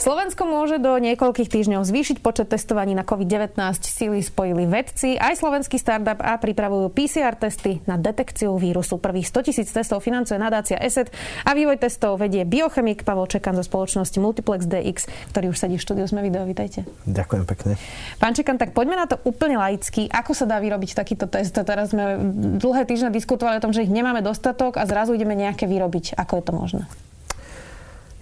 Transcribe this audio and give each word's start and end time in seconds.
Slovensko 0.00 0.48
môže 0.48 0.80
do 0.80 0.96
niekoľkých 0.96 1.52
týždňov 1.52 1.84
zvýšiť 1.84 2.24
počet 2.24 2.48
testovaní 2.48 2.96
na 2.96 3.04
COVID-19. 3.04 3.54
Síly 3.84 4.24
spojili 4.24 4.64
vedci, 4.64 5.20
aj 5.20 5.38
slovenský 5.38 5.76
startup 5.76 6.18
a 6.18 6.40
pripravujú 6.40 6.90
PCR 6.90 7.36
testy 7.38 7.84
na 7.84 8.00
detekciu 8.00 8.56
vírusu. 8.56 8.96
Prvých 8.96 9.28
100 9.28 9.46
tisíc 9.52 9.68
testov 9.70 10.00
financuje 10.00 10.40
nadácia 10.40 10.80
ESET 10.80 11.12
a 11.44 11.52
vývoj 11.52 11.78
testov 11.78 12.18
vedie 12.18 12.42
biochemik 12.48 13.04
Pavel 13.06 13.28
Čekan 13.28 13.54
zo 13.54 13.62
spoločnosti 13.62 14.16
Multiplex 14.16 14.64
DX, 14.64 14.96
ktorý 15.30 15.52
už 15.52 15.60
sedí 15.60 15.76
v 15.76 15.84
štúdiu. 15.84 16.06
Sme 16.08 16.24
video, 16.24 16.48
vítajte. 16.48 16.88
Ďakujem 17.04 17.44
pekne. 17.46 17.76
Pán 18.16 18.32
Čekan, 18.32 18.56
tak 18.56 18.74
poďme 18.74 18.96
na 18.96 19.06
to 19.06 19.20
úplne 19.28 19.60
laicky. 19.60 20.08
Ako 20.08 20.32
sa 20.32 20.48
dá 20.48 20.56
vyrobiť 20.58 20.96
takýto 20.96 21.28
test? 21.28 21.52
Teraz 21.52 21.92
sme 21.92 22.16
dlhé 22.58 22.88
týždne 22.88 23.12
diskutovali 23.12 23.60
o 23.60 23.64
tom, 23.64 23.76
že 23.76 23.84
ich 23.84 23.92
nemáme 23.92 24.24
dostatok 24.24 24.80
a 24.80 24.88
zrazu 24.88 25.12
ideme 25.14 25.36
nejaké 25.36 25.68
vyrobiť. 25.68 26.16
Ako 26.16 26.40
je 26.40 26.44
to 26.48 26.52
možné? 26.56 26.84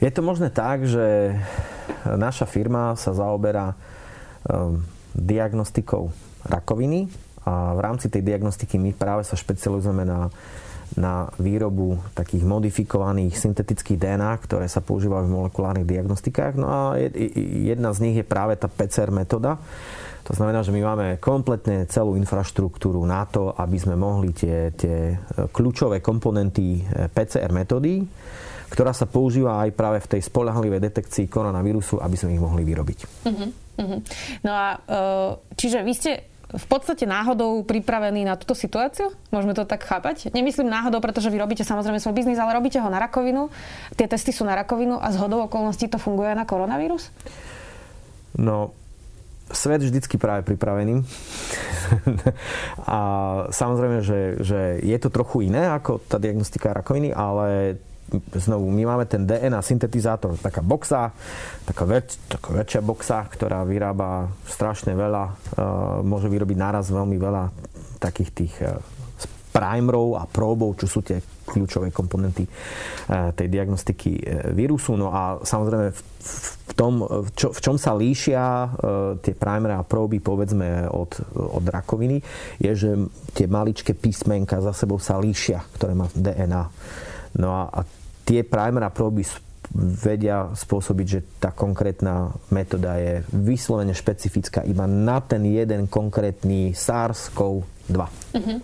Je 0.00 0.08
to 0.08 0.24
možné 0.24 0.48
tak, 0.48 0.88
že 0.88 1.36
naša 2.08 2.48
firma 2.48 2.96
sa 2.96 3.12
zaoberá 3.12 3.76
um, 4.48 4.80
diagnostikou 5.12 6.08
rakoviny 6.48 7.12
a 7.44 7.76
v 7.76 7.80
rámci 7.84 8.08
tej 8.08 8.24
diagnostiky 8.24 8.80
my 8.80 8.96
práve 8.96 9.28
sa 9.28 9.36
špecializujeme 9.36 10.08
na, 10.08 10.32
na 10.96 11.28
výrobu 11.36 12.00
takých 12.16 12.48
modifikovaných 12.48 13.36
syntetických 13.36 14.00
DNA, 14.00 14.32
ktoré 14.40 14.72
sa 14.72 14.80
používajú 14.80 15.28
v 15.28 15.36
molekulárnych 15.36 15.84
diagnostikách. 15.84 16.56
No 16.56 16.68
a 16.68 16.96
jedna 17.68 17.92
z 17.92 18.00
nich 18.00 18.16
je 18.16 18.24
práve 18.24 18.56
tá 18.56 18.72
PCR 18.72 19.12
metóda. 19.12 19.60
To 20.24 20.32
znamená, 20.32 20.64
že 20.64 20.72
my 20.72 20.80
máme 20.80 21.06
kompletne 21.20 21.84
celú 21.92 22.16
infraštruktúru 22.16 23.04
na 23.04 23.28
to, 23.28 23.52
aby 23.56 23.76
sme 23.76 24.00
mohli 24.00 24.32
tie, 24.32 24.72
tie 24.72 25.16
kľúčové 25.52 26.00
komponenty 26.00 26.84
PCR 27.12 27.52
metódy 27.52 28.04
ktorá 28.70 28.94
sa 28.94 29.04
používa 29.04 29.58
aj 29.66 29.74
práve 29.74 29.98
v 30.00 30.10
tej 30.16 30.20
spolahlivej 30.30 30.80
detekcii 30.80 31.26
koronavírusu, 31.26 31.98
aby 31.98 32.16
sme 32.16 32.38
ich 32.38 32.42
mohli 32.42 32.62
vyrobiť. 32.62 32.98
Uh-huh, 33.26 33.50
uh-huh. 33.82 34.00
No 34.46 34.50
a 34.54 34.66
e, 34.74 34.78
čiže 35.58 35.82
vy 35.82 35.92
ste 35.92 36.30
v 36.50 36.66
podstate 36.66 37.06
náhodou 37.06 37.62
pripravení 37.62 38.26
na 38.26 38.34
túto 38.34 38.58
situáciu? 38.58 39.14
Môžeme 39.30 39.54
to 39.54 39.62
tak 39.62 39.86
chápať? 39.86 40.34
Nemyslím 40.34 40.66
náhodou, 40.66 40.98
pretože 40.98 41.30
vy 41.30 41.38
robíte 41.38 41.62
samozrejme 41.62 42.02
svoj 42.02 42.14
biznis, 42.14 42.42
ale 42.42 42.58
robíte 42.58 42.82
ho 42.82 42.90
na 42.90 42.98
rakovinu. 42.98 43.54
Tie 43.94 44.10
testy 44.10 44.34
sú 44.34 44.42
na 44.42 44.58
rakovinu 44.58 44.98
a 44.98 45.14
z 45.14 45.16
hodou 45.22 45.46
okolností 45.46 45.86
to 45.86 46.02
funguje 46.02 46.34
na 46.34 46.42
koronavírus? 46.42 47.14
No, 48.34 48.74
svet 49.50 49.82
vždycky 49.82 50.18
práve 50.18 50.42
pripravený. 50.42 51.06
a 52.86 52.98
samozrejme, 53.50 54.02
že, 54.02 54.42
že 54.42 54.82
je 54.82 54.98
to 54.98 55.10
trochu 55.10 55.46
iné 55.46 55.70
ako 55.70 56.02
tá 56.02 56.18
diagnostika 56.18 56.74
rakoviny, 56.74 57.14
ale 57.14 57.78
znovu, 58.34 58.68
my 58.70 58.82
máme 58.86 59.04
ten 59.06 59.22
DNA 59.22 59.62
syntetizátor, 59.62 60.34
taká 60.38 60.60
boxa, 60.60 61.14
taká, 61.64 61.84
väč, 61.86 62.18
taká 62.26 62.50
väčšia 62.50 62.82
boxa, 62.82 63.18
ktorá 63.30 63.62
vyrába 63.62 64.30
strašne 64.44 64.92
veľa, 64.98 65.24
uh, 65.24 65.34
môže 66.02 66.26
vyrobiť 66.26 66.56
naraz 66.58 66.90
veľmi 66.90 67.16
veľa 67.16 67.44
takých 68.02 68.30
tých 68.34 68.54
uh, 68.66 68.78
primerov 69.50 70.18
a 70.18 70.26
próbov, 70.30 70.78
čo 70.78 70.86
sú 70.86 71.00
tie 71.02 71.18
kľúčové 71.20 71.90
komponenty 71.90 72.46
uh, 72.46 73.34
tej 73.34 73.50
diagnostiky 73.50 74.22
vírusu. 74.54 74.94
No 74.94 75.10
a 75.10 75.42
samozrejme 75.42 75.90
v, 76.70 76.72
tom, 76.78 77.02
v, 77.02 77.28
čo, 77.34 77.50
v 77.50 77.58
čom 77.58 77.74
sa 77.74 77.94
líšia 77.98 78.70
tie 79.18 79.34
primery 79.34 79.74
a 79.74 79.82
próby 79.82 80.22
povedzme 80.22 80.86
od, 80.86 81.18
od 81.34 81.64
rakoviny, 81.66 82.22
je, 82.62 82.72
že 82.72 82.90
tie 83.34 83.50
maličké 83.50 83.98
písmenka 83.98 84.62
za 84.62 84.70
sebou 84.70 85.02
sa 85.02 85.18
líšia, 85.18 85.66
ktoré 85.74 85.98
má 85.98 86.06
DNA. 86.14 86.62
No 87.42 87.50
a, 87.54 87.62
a 87.70 87.80
tie 88.30 88.46
primer 88.46 88.86
a 88.86 88.94
proby 88.94 89.26
vedia 89.74 90.50
spôsobiť, 90.54 91.06
že 91.06 91.20
tá 91.42 91.50
konkrétna 91.50 92.34
metóda 92.50 92.98
je 92.98 93.22
vyslovene 93.30 93.94
špecifická 93.94 94.62
iba 94.66 94.86
na 94.86 95.22
ten 95.22 95.42
jeden 95.46 95.86
konkrétny 95.86 96.74
SARS-CoV-2. 96.74 97.98
Uh-huh. 97.98 98.58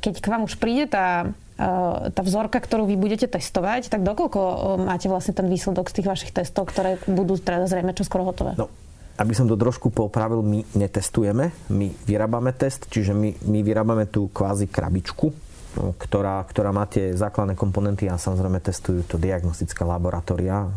Keď 0.00 0.14
k 0.20 0.26
vám 0.28 0.44
už 0.44 0.60
príde 0.60 0.84
tá 0.88 1.32
e, 1.56 2.12
tá 2.12 2.20
vzorka, 2.20 2.60
ktorú 2.60 2.84
vy 2.84 3.00
budete 3.00 3.24
testovať, 3.24 3.88
tak 3.88 4.04
dokoľko 4.04 4.40
e, 4.40 4.56
máte 4.84 5.08
vlastne 5.08 5.32
ten 5.32 5.48
výsledok 5.48 5.88
z 5.88 5.96
tých 6.00 6.10
vašich 6.12 6.32
testov, 6.36 6.68
ktoré 6.68 7.00
budú 7.08 7.40
teda 7.40 7.64
zrejme 7.64 7.96
čo 7.96 8.04
skoro 8.04 8.28
hotové? 8.28 8.52
No, 8.60 8.68
aby 9.16 9.32
som 9.32 9.48
to 9.48 9.56
trošku 9.56 9.88
popravil, 9.88 10.44
my 10.44 10.60
netestujeme, 10.76 11.56
my 11.72 11.88
vyrábame 12.04 12.52
test, 12.52 12.84
čiže 12.92 13.16
my, 13.16 13.32
my 13.48 13.64
vyrábame 13.64 14.04
tú 14.12 14.28
kvázi 14.28 14.68
krabičku, 14.68 15.51
ktorá, 15.72 16.44
ktorá 16.44 16.70
má 16.70 16.84
tie 16.84 17.16
základné 17.16 17.56
komponenty 17.56 18.04
a 18.08 18.20
samozrejme 18.20 18.60
testujú 18.60 19.08
to 19.08 19.16
diagnostické 19.16 19.82
laboratória 19.88 20.68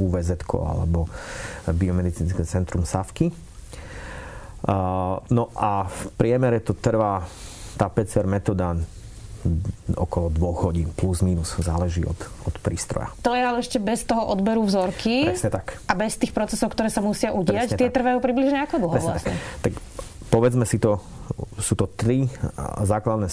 UVZ 0.00 0.48
alebo 0.48 1.08
Biomedicínske 1.68 2.42
centrum 2.48 2.88
SAVKY. 2.88 3.28
No 5.28 5.44
a 5.52 5.86
v 5.86 6.00
priemere 6.16 6.64
to 6.64 6.72
trvá 6.72 7.28
tá 7.78 7.86
PCR 7.92 8.26
metóda 8.26 8.74
okolo 9.94 10.34
dvoch 10.34 10.66
hodín, 10.66 10.90
plus 10.98 11.22
minus, 11.22 11.54
záleží 11.62 12.02
od, 12.02 12.18
od 12.42 12.54
prístroja. 12.58 13.14
To 13.22 13.32
je 13.38 13.42
ale 13.42 13.62
ešte 13.62 13.78
bez 13.78 14.02
toho 14.02 14.26
odberu 14.34 14.66
vzorky. 14.66 15.30
Presne 15.30 15.54
tak. 15.54 15.78
A 15.86 15.94
bez 15.94 16.18
tých 16.18 16.34
procesov, 16.34 16.74
ktoré 16.74 16.90
sa 16.90 16.98
musia 16.98 17.30
udiať, 17.30 17.70
Presne 17.70 17.78
tie 17.78 17.88
tak. 17.88 17.96
trvajú 18.02 18.18
približne 18.18 18.58
ako 18.66 18.74
dlho 18.82 18.94
Presne 18.98 19.12
vlastne? 19.14 19.34
Tak. 19.62 19.62
tak 19.62 19.72
povedzme 20.28 20.64
si 20.68 20.76
to, 20.76 21.00
sú 21.58 21.74
to 21.74 21.88
tri 21.92 22.28
základné 22.84 23.28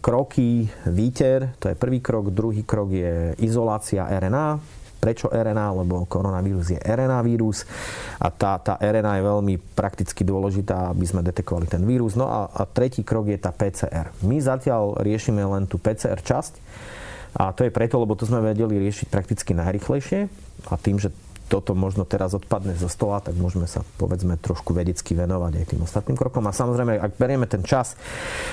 kroky. 0.00 0.66
Výter, 0.86 1.54
to 1.58 1.70
je 1.70 1.76
prvý 1.78 2.00
krok. 2.00 2.30
Druhý 2.32 2.62
krok 2.62 2.90
je 2.94 3.34
izolácia 3.42 4.06
RNA. 4.06 4.58
Prečo 4.96 5.28
RNA? 5.28 5.66
Lebo 5.76 6.08
koronavírus 6.08 6.72
je 6.72 6.80
RNA 6.80 7.20
vírus 7.22 7.68
a 8.16 8.32
tá, 8.32 8.56
tá 8.58 8.80
RNA 8.80 9.20
je 9.20 9.28
veľmi 9.28 9.54
prakticky 9.76 10.24
dôležitá, 10.24 10.90
aby 10.90 11.04
sme 11.04 11.20
detekovali 11.20 11.68
ten 11.68 11.84
vírus. 11.84 12.16
No 12.16 12.26
a, 12.26 12.48
a 12.48 12.62
tretí 12.64 13.04
krok 13.04 13.28
je 13.28 13.38
tá 13.38 13.52
PCR. 13.52 14.10
My 14.24 14.40
zatiaľ 14.40 15.02
riešime 15.04 15.44
len 15.44 15.68
tú 15.68 15.76
PCR 15.76 16.18
časť 16.18 16.58
a 17.36 17.52
to 17.52 17.68
je 17.68 17.74
preto, 17.74 18.00
lebo 18.00 18.16
to 18.16 18.24
sme 18.24 18.40
vedeli 18.40 18.80
riešiť 18.80 19.12
prakticky 19.12 19.52
najrychlejšie 19.52 20.20
a 20.72 20.74
tým, 20.80 20.96
že 20.96 21.12
toto 21.46 21.78
možno 21.78 22.02
teraz 22.02 22.34
odpadne 22.34 22.74
zo 22.74 22.90
stola, 22.90 23.22
tak 23.22 23.38
môžeme 23.38 23.70
sa 23.70 23.86
povedzme 24.02 24.34
trošku 24.34 24.74
vedecky 24.74 25.14
venovať 25.14 25.52
aj 25.62 25.66
tým 25.70 25.80
ostatným 25.86 26.18
krokom. 26.18 26.42
A 26.50 26.54
samozrejme, 26.54 26.98
ak 26.98 27.18
berieme 27.18 27.46
ten 27.46 27.62
čas, 27.62 27.94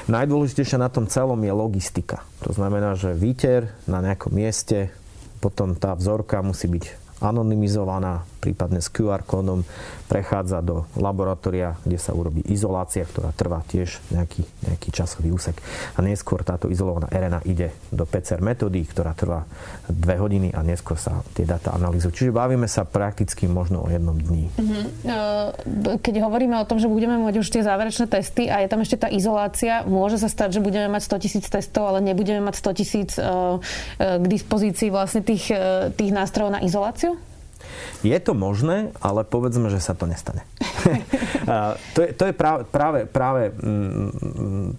najdôležitejšie 0.06 0.78
na 0.78 0.94
tom 0.94 1.10
celom 1.10 1.42
je 1.42 1.54
logistika. 1.54 2.22
To 2.46 2.54
znamená, 2.54 2.94
že 2.94 3.18
výter 3.18 3.74
na 3.90 4.02
nejakom 4.02 4.30
mieste, 4.30 4.94
potom 5.42 5.74
tá 5.74 5.98
vzorka 5.98 6.40
musí 6.46 6.70
byť 6.70 7.18
anonymizovaná, 7.20 8.24
prípadne 8.44 8.84
s 8.84 8.92
QR 8.92 9.24
kódom, 9.24 9.64
prechádza 10.12 10.60
do 10.60 10.84
laboratória, 11.00 11.80
kde 11.88 11.96
sa 11.96 12.12
urobí 12.12 12.44
izolácia, 12.52 13.08
ktorá 13.08 13.32
trvá 13.32 13.64
tiež 13.64 14.04
nejaký, 14.12 14.44
nejaký 14.68 14.90
časový 14.92 15.32
úsek. 15.32 15.58
A 15.96 16.04
neskôr 16.04 16.44
táto 16.44 16.68
izolovaná 16.68 17.08
RNA 17.08 17.40
ide 17.48 17.72
do 17.88 18.04
PCR 18.04 18.44
metódy, 18.44 18.84
ktorá 18.84 19.16
trvá 19.16 19.48
dve 19.88 20.20
hodiny 20.20 20.52
a 20.52 20.60
neskôr 20.62 21.00
sa 21.00 21.24
tie 21.32 21.48
data 21.48 21.72
analýzujú. 21.72 22.12
Čiže 22.12 22.32
bavíme 22.36 22.68
sa 22.68 22.84
prakticky 22.84 23.48
možno 23.48 23.82
o 23.82 23.88
jednom. 23.88 24.14
Mhm. 24.14 25.08
E, 25.08 25.98
keď 25.98 26.16
hovoríme 26.22 26.60
o 26.60 26.68
tom, 26.68 26.78
že 26.78 26.92
budeme 26.92 27.18
mať 27.24 27.42
už 27.42 27.48
tie 27.50 27.64
záverečné 27.66 28.06
testy 28.12 28.52
a 28.52 28.62
je 28.62 28.70
tam 28.70 28.84
ešte 28.84 29.00
tá 29.02 29.10
izolácia, 29.10 29.82
môže 29.88 30.20
sa 30.20 30.28
stať, 30.28 30.60
že 30.60 30.66
budeme 30.66 30.92
mať 30.92 31.10
100 31.10 31.24
tisíc 31.24 31.46
testov, 31.48 31.90
ale 31.90 32.04
nebudeme 32.04 32.44
mať 32.44 32.56
100 32.60 32.80
tisíc 32.80 33.10
e, 33.18 33.24
e, 33.24 34.22
k 34.22 34.26
dispozícii 34.28 34.94
vlastne 34.94 35.24
tých, 35.24 35.50
tých 35.96 36.12
nástrojov 36.12 36.60
na 36.60 36.62
izoláciu? 36.62 37.16
Je 38.04 38.18
to 38.20 38.34
možné, 38.36 38.92
ale 39.00 39.24
povedzme, 39.24 39.72
že 39.72 39.80
sa 39.80 39.96
to 39.96 40.06
nestane. 40.10 40.44
to 41.96 42.00
je, 42.04 42.10
to 42.14 42.24
je 42.30 42.34
práve, 42.36 42.62
práve, 42.68 43.00
práve 43.08 43.42
mm, 43.52 44.76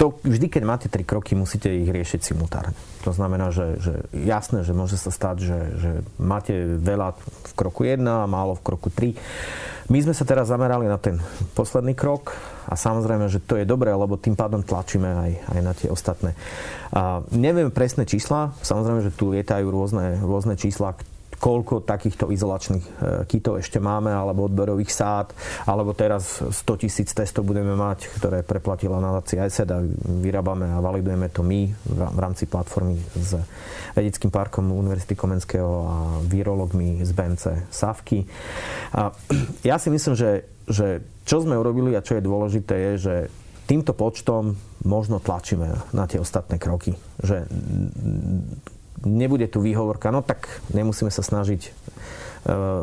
to, 0.00 0.16
vždy, 0.24 0.48
keď 0.48 0.62
máte 0.64 0.88
tri 0.88 1.04
kroky, 1.04 1.36
musíte 1.36 1.68
ich 1.68 1.92
riešiť 1.92 2.32
simultárne. 2.32 2.72
To 3.04 3.12
znamená, 3.12 3.52
že, 3.52 3.76
že 3.76 3.94
jasné, 4.16 4.64
že 4.64 4.72
môže 4.72 4.96
sa 4.96 5.12
stať, 5.12 5.36
že, 5.44 5.58
že 5.76 5.90
máte 6.16 6.56
veľa 6.80 7.20
v 7.20 7.52
kroku 7.52 7.84
1 7.84 8.00
a 8.08 8.24
málo 8.24 8.56
v 8.56 8.64
kroku 8.64 8.88
3. 8.88 9.12
My 9.92 10.00
sme 10.00 10.16
sa 10.16 10.24
teraz 10.24 10.48
zamerali 10.48 10.88
na 10.88 10.96
ten 10.96 11.20
posledný 11.52 11.92
krok 11.92 12.32
a 12.64 12.80
samozrejme, 12.80 13.28
že 13.28 13.44
to 13.44 13.60
je 13.60 13.68
dobré, 13.68 13.92
lebo 13.92 14.16
tým 14.16 14.40
pádom 14.40 14.64
tlačíme 14.64 15.04
aj, 15.04 15.32
aj 15.52 15.60
na 15.60 15.72
tie 15.76 15.92
ostatné. 15.92 16.32
A 16.96 17.20
neviem 17.36 17.68
presné 17.68 18.08
čísla, 18.08 18.56
samozrejme, 18.64 19.04
že 19.04 19.12
tu 19.12 19.28
lietajú 19.36 19.68
rôzne, 19.68 20.16
rôzne 20.24 20.56
čísla, 20.56 20.96
koľko 21.40 21.88
takýchto 21.88 22.28
izolačných 22.28 22.84
e, 22.84 22.90
kitov 23.24 23.58
ešte 23.58 23.80
máme, 23.80 24.12
alebo 24.12 24.44
odberových 24.44 24.92
sád, 24.92 25.32
alebo 25.64 25.96
teraz 25.96 26.44
100 26.44 26.82
tisíc 26.84 27.16
testov 27.16 27.48
budeme 27.48 27.72
mať, 27.72 28.12
ktoré 28.20 28.44
preplatila 28.44 29.00
nadácia 29.00 29.48
ESED 29.48 29.68
a 29.72 29.80
vyrábame 30.20 30.68
a 30.68 30.84
validujeme 30.84 31.32
to 31.32 31.40
my 31.40 31.72
v 31.88 32.18
rámci 32.20 32.44
platformy 32.44 33.00
s 33.16 33.40
vedeckým 33.96 34.28
parkom 34.28 34.68
Univerzity 34.68 35.16
Komenského 35.16 35.72
a 35.88 35.96
virologmi 36.28 37.00
z 37.00 37.10
BMC 37.16 37.72
Savky. 37.72 38.20
A 38.92 39.08
ja 39.72 39.80
si 39.80 39.88
myslím, 39.88 40.14
že, 40.14 40.44
že 40.68 41.00
čo 41.24 41.40
sme 41.40 41.56
urobili 41.56 41.96
a 41.96 42.04
čo 42.04 42.20
je 42.20 42.26
dôležité 42.28 42.74
je, 42.76 42.92
že 43.00 43.14
týmto 43.64 43.96
počtom 43.96 44.58
možno 44.84 45.22
tlačíme 45.22 45.94
na 45.96 46.04
tie 46.04 46.20
ostatné 46.20 46.60
kroky. 46.60 46.92
Že 47.22 47.46
nebude 49.04 49.48
tu 49.48 49.60
výhovorka, 49.60 50.12
no 50.12 50.20
tak 50.20 50.60
nemusíme 50.72 51.12
sa 51.12 51.24
snažiť 51.24 51.62
e, 51.66 51.70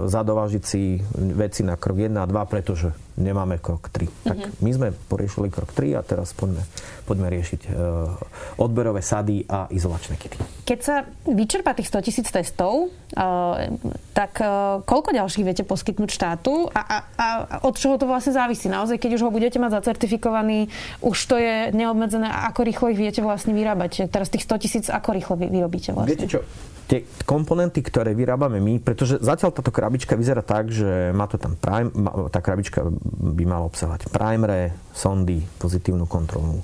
zadovážiť 0.10 0.64
si 0.64 1.02
veci 1.16 1.62
na 1.62 1.78
krok 1.78 1.98
1 2.02 2.14
a 2.18 2.26
2, 2.26 2.52
pretože 2.52 2.94
nemáme 3.18 3.58
krok 3.58 3.90
3. 3.90 4.06
Mm-hmm. 4.06 4.28
Tak 4.30 4.38
mhm. 4.38 4.52
my 4.62 4.72
sme 4.72 4.88
poriešili 5.10 5.48
krok 5.50 5.74
3 5.74 5.98
a 5.98 6.02
teraz 6.06 6.32
poďme, 6.38 6.64
poďme 7.10 7.28
riešiť 7.34 7.62
uh, 7.68 8.62
odberové 8.62 9.02
sady 9.02 9.44
a 9.50 9.66
izolačné 9.74 10.16
kity. 10.22 10.38
Keď 10.64 10.80
sa 10.80 11.04
vyčerpá 11.26 11.74
tých 11.74 11.90
100 11.90 12.06
tisíc 12.06 12.28
testov, 12.30 12.94
uh, 12.94 13.68
tak 14.14 14.38
uh, 14.40 14.86
koľko 14.86 15.18
ďalších 15.18 15.46
viete 15.46 15.64
poskytnúť 15.66 16.10
štátu 16.14 16.70
a, 16.70 16.82
a, 16.82 16.98
a 17.18 17.28
od 17.66 17.76
čoho 17.76 17.98
to 17.98 18.06
vlastne 18.06 18.38
závisí? 18.38 18.70
Naozaj, 18.70 19.02
keď 19.02 19.18
už 19.18 19.26
ho 19.26 19.34
budete 19.34 19.58
mať 19.58 19.82
zacertifikovaný, 19.82 20.70
už 21.02 21.18
to 21.26 21.36
je 21.42 21.74
neobmedzené 21.74 22.30
a 22.30 22.54
ako 22.54 22.62
rýchlo 22.64 22.94
ich 22.94 23.02
viete 23.02 23.26
vlastne 23.26 23.58
vyrábať? 23.58 24.08
Teraz 24.14 24.30
tých 24.30 24.46
100 24.46 24.64
tisíc, 24.64 24.86
ako 24.94 25.18
rýchlo 25.18 25.34
vy 25.36 25.50
vyrobíte 25.50 25.90
vlastne? 25.92 26.14
Viete 26.14 26.30
čo, 26.30 26.46
tie 26.88 27.04
komponenty, 27.28 27.84
ktoré 27.84 28.16
vyrábame 28.16 28.64
my, 28.64 28.80
pretože 28.80 29.20
zatiaľ 29.20 29.52
táto 29.52 29.76
krabička 29.76 30.16
vyzerá 30.16 30.40
tak, 30.40 30.72
že 30.72 31.12
má 31.12 31.28
to 31.28 31.36
tam 31.36 31.60
prime, 31.60 31.92
tá 32.32 32.40
krabička 32.40 32.88
by 33.08 33.44
mal 33.48 33.64
obsahovať 33.68 34.12
primere, 34.12 34.92
sondy, 34.92 35.42
pozitívnu 35.58 36.06
kontrolu, 36.10 36.62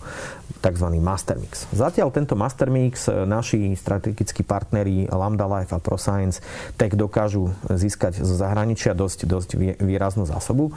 tzv. 0.63 0.87
master 0.99 1.35
mix. 1.39 1.67
Zatiaľ 1.75 2.11
tento 2.11 2.39
master 2.39 2.71
mix 2.71 3.07
e, 3.07 3.27
naši 3.27 3.75
strategickí 3.75 4.47
partneri 4.47 5.07
Lambda 5.11 5.49
Life 5.49 5.75
a 5.75 5.83
ProScience 5.83 6.39
tak 6.79 6.95
dokážu 6.95 7.51
získať 7.67 8.23
zo 8.23 8.35
zahraničia 8.35 8.95
dosť, 8.95 9.27
dosť 9.27 9.49
výraznú 9.83 10.23
zásobu. 10.23 10.71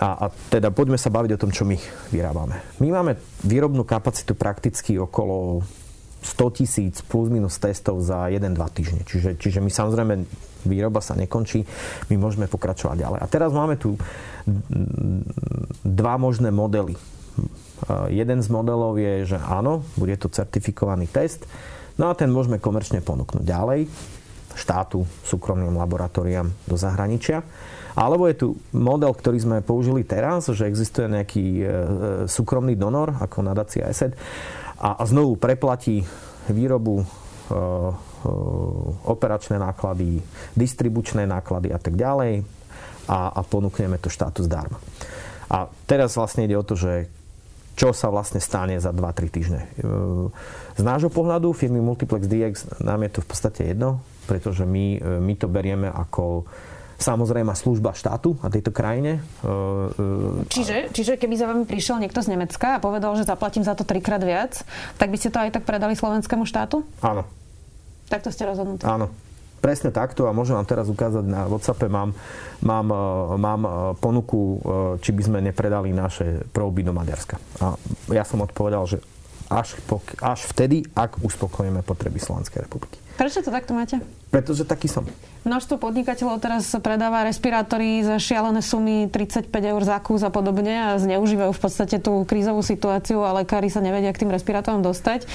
A, 0.00 0.16
a 0.16 0.26
teda 0.48 0.72
poďme 0.72 0.96
sa 0.96 1.12
baviť 1.12 1.36
o 1.36 1.40
tom, 1.40 1.52
čo 1.52 1.68
my 1.68 1.76
vyrábame. 2.08 2.56
My 2.80 2.88
máme 2.88 3.20
výrobnú 3.44 3.84
kapacitu 3.84 4.32
prakticky 4.32 4.96
okolo 4.96 5.60
100 6.20 6.56
tisíc 6.56 6.94
plus 7.04 7.32
minus 7.32 7.56
testov 7.56 8.04
za 8.04 8.28
1-2 8.28 8.56
týždne. 8.76 9.02
Čiže, 9.08 9.40
čiže 9.40 9.58
my 9.64 9.70
samozrejme 9.72 10.14
výroba 10.68 11.00
sa 11.00 11.16
nekončí, 11.16 11.64
my 12.12 12.16
môžeme 12.20 12.44
pokračovať 12.44 12.96
ďalej. 13.00 13.18
A 13.24 13.26
teraz 13.26 13.50
máme 13.52 13.80
tu 13.80 13.96
dva 15.84 16.14
možné 16.20 16.52
modely. 16.52 16.96
Jeden 18.12 18.44
z 18.44 18.48
modelov 18.52 19.00
je, 19.00 19.24
že 19.24 19.38
áno, 19.40 19.80
bude 19.96 20.12
to 20.20 20.28
certifikovaný 20.28 21.08
test, 21.08 21.48
no 21.96 22.12
a 22.12 22.16
ten 22.16 22.28
môžeme 22.28 22.60
komerčne 22.60 23.00
ponúknuť 23.00 23.40
ďalej 23.40 23.88
štátu, 24.60 25.06
súkromným 25.24 25.72
laboratóriám 25.78 26.50
do 26.66 26.76
zahraničia. 26.76 27.40
Alebo 27.94 28.30
je 28.30 28.36
tu 28.38 28.48
model, 28.70 29.10
ktorý 29.10 29.38
sme 29.40 29.66
použili 29.66 30.06
teraz, 30.06 30.46
že 30.46 30.66
existuje 30.66 31.10
nejaký 31.10 31.46
e, 31.58 31.64
e, 31.64 31.68
súkromný 32.30 32.78
donor, 32.78 33.18
ako 33.18 33.42
nadácia 33.42 33.86
ESET, 33.90 34.14
a, 34.80 34.96
a 34.96 35.02
znovu 35.04 35.36
preplatí 35.36 36.00
výrobu, 36.48 37.04
e, 37.04 37.04
e, 37.04 37.58
operačné 39.04 39.60
náklady, 39.60 40.24
distribučné 40.56 41.28
náklady 41.28 41.68
a 41.70 41.78
tak 41.78 42.00
ďalej 42.00 42.42
a, 43.06 43.36
a 43.36 43.40
ponúkneme 43.44 44.00
to 44.00 44.08
štátu 44.08 44.40
zdarma. 44.40 44.80
A 45.52 45.68
teraz 45.84 46.16
vlastne 46.16 46.48
ide 46.48 46.56
o 46.56 46.64
to, 46.64 46.80
že 46.80 47.12
čo 47.76 47.96
sa 47.96 48.12
vlastne 48.12 48.40
stane 48.42 48.76
za 48.76 48.92
2-3 48.92 49.28
týždne. 49.28 49.62
E, 49.64 49.88
z 50.74 50.82
nášho 50.82 51.12
pohľadu 51.12 51.52
firmy 51.52 51.84
Multiplex 51.84 52.24
DX 52.24 52.54
nám 52.80 53.04
je 53.04 53.10
to 53.12 53.20
v 53.20 53.28
podstate 53.28 53.60
jedno, 53.76 54.00
pretože 54.24 54.64
my, 54.64 55.20
my 55.20 55.34
to 55.36 55.50
berieme 55.50 55.92
ako 55.92 56.48
samozrejme 57.00 57.56
služba 57.56 57.96
štátu 57.96 58.36
a 58.44 58.52
tejto 58.52 58.70
krajine. 58.70 59.24
E, 59.40 59.48
e, 60.44 60.52
čiže, 60.52 60.92
čiže 60.92 61.16
keby 61.16 61.34
za 61.34 61.48
vami 61.48 61.64
prišiel 61.64 61.96
niekto 61.98 62.20
z 62.20 62.36
Nemecka 62.36 62.76
a 62.76 62.82
povedal, 62.82 63.16
že 63.16 63.24
zaplatím 63.24 63.64
za 63.64 63.72
to 63.72 63.88
trikrát 63.88 64.20
viac, 64.20 64.60
tak 65.00 65.08
by 65.08 65.16
ste 65.16 65.32
to 65.32 65.40
aj 65.40 65.50
tak 65.56 65.64
predali 65.64 65.96
slovenskému 65.96 66.44
štátu? 66.44 66.84
Áno. 67.00 67.24
Tak 68.12 68.20
to 68.22 68.30
ste 68.30 68.44
rozhodnutí? 68.44 68.84
Áno. 68.84 69.08
Presne 69.60 69.92
takto 69.92 70.24
a 70.24 70.32
môžem 70.32 70.56
vám 70.56 70.64
teraz 70.64 70.88
ukázať 70.88 71.20
na 71.20 71.44
WhatsAppe, 71.44 71.88
mám, 71.88 72.16
mám, 72.64 72.86
e, 72.92 73.04
mám 73.40 73.62
ponuku, 73.96 74.60
či 75.00 75.10
by 75.16 75.22
sme 75.24 75.38
nepredali 75.40 75.92
naše 75.92 76.44
próby 76.52 76.84
do 76.84 76.92
Maďarska. 76.92 77.40
A 77.64 77.76
ja 78.12 78.24
som 78.24 78.44
odpovedal, 78.44 78.84
že 78.88 79.00
až, 79.50 79.76
až 80.22 80.40
vtedy, 80.46 80.86
ak 80.94 81.18
uspokojíme 81.20 81.82
potreby 81.82 82.22
Slovenskej 82.22 82.70
republiky. 82.70 83.09
Prečo 83.20 83.44
to 83.44 83.52
takto 83.52 83.76
máte? 83.76 84.00
Pretože 84.32 84.64
taký 84.64 84.88
som. 84.88 85.04
Množstvo 85.44 85.76
podnikateľov 85.76 86.40
teraz 86.40 86.72
predáva 86.80 87.20
respirátory 87.28 88.00
za 88.00 88.16
šialené 88.16 88.64
sumy 88.64 89.12
35 89.12 89.52
eur 89.52 89.82
za 89.84 90.00
kus 90.00 90.24
a 90.24 90.32
podobne 90.32 90.72
a 90.72 90.96
zneužívajú 90.96 91.52
v 91.52 91.60
podstate 91.60 92.00
tú 92.00 92.24
krízovú 92.24 92.64
situáciu 92.64 93.20
a 93.20 93.36
lekári 93.36 93.68
sa 93.68 93.84
nevedia 93.84 94.08
k 94.16 94.24
tým 94.24 94.32
respirátorom 94.32 94.80
dostať. 94.80 95.28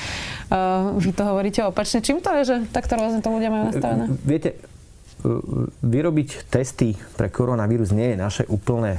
Uh, 0.50 0.98
vy 0.98 1.14
to 1.14 1.30
hovoríte 1.30 1.62
opačne. 1.62 2.02
Čím 2.02 2.26
to 2.26 2.34
je, 2.42 2.44
že 2.50 2.56
takto 2.74 2.98
rôzne 2.98 3.22
to 3.22 3.30
ľudia 3.30 3.54
majú 3.54 3.70
nastavené? 3.70 4.10
Viete, 4.26 4.58
vyrobiť 5.86 6.50
testy 6.50 6.98
pre 7.14 7.30
koronavírus 7.30 7.94
nie 7.94 8.14
je 8.14 8.18
naše 8.18 8.44
úplné, 8.50 8.98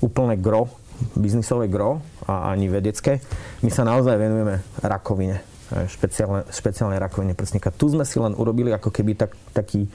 úplné 0.00 0.40
gro, 0.40 0.72
biznisové 1.12 1.68
gro 1.68 2.00
a 2.24 2.56
ani 2.56 2.72
vedecké. 2.72 3.20
My 3.60 3.68
sa 3.68 3.84
naozaj 3.84 4.16
venujeme 4.16 4.64
rakovine 4.80 5.53
špeciálne, 5.72 6.44
špeciálnej 6.52 7.00
rakovine 7.00 7.32
prsníka. 7.32 7.72
Tu 7.72 7.92
sme 7.92 8.04
si 8.04 8.20
len 8.20 8.36
urobili 8.36 8.70
ako 8.72 8.92
keby 8.92 9.16
tak, 9.16 9.32
taký, 9.56 9.88
e, 9.88 9.90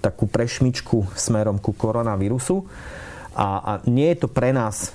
takú 0.00 0.24
prešmičku 0.28 1.12
smerom 1.12 1.60
ku 1.60 1.76
koronavírusu. 1.76 2.64
A, 3.36 3.48
a 3.60 3.72
nie 3.88 4.12
je 4.12 4.24
to 4.24 4.28
pre 4.28 4.52
nás 4.52 4.92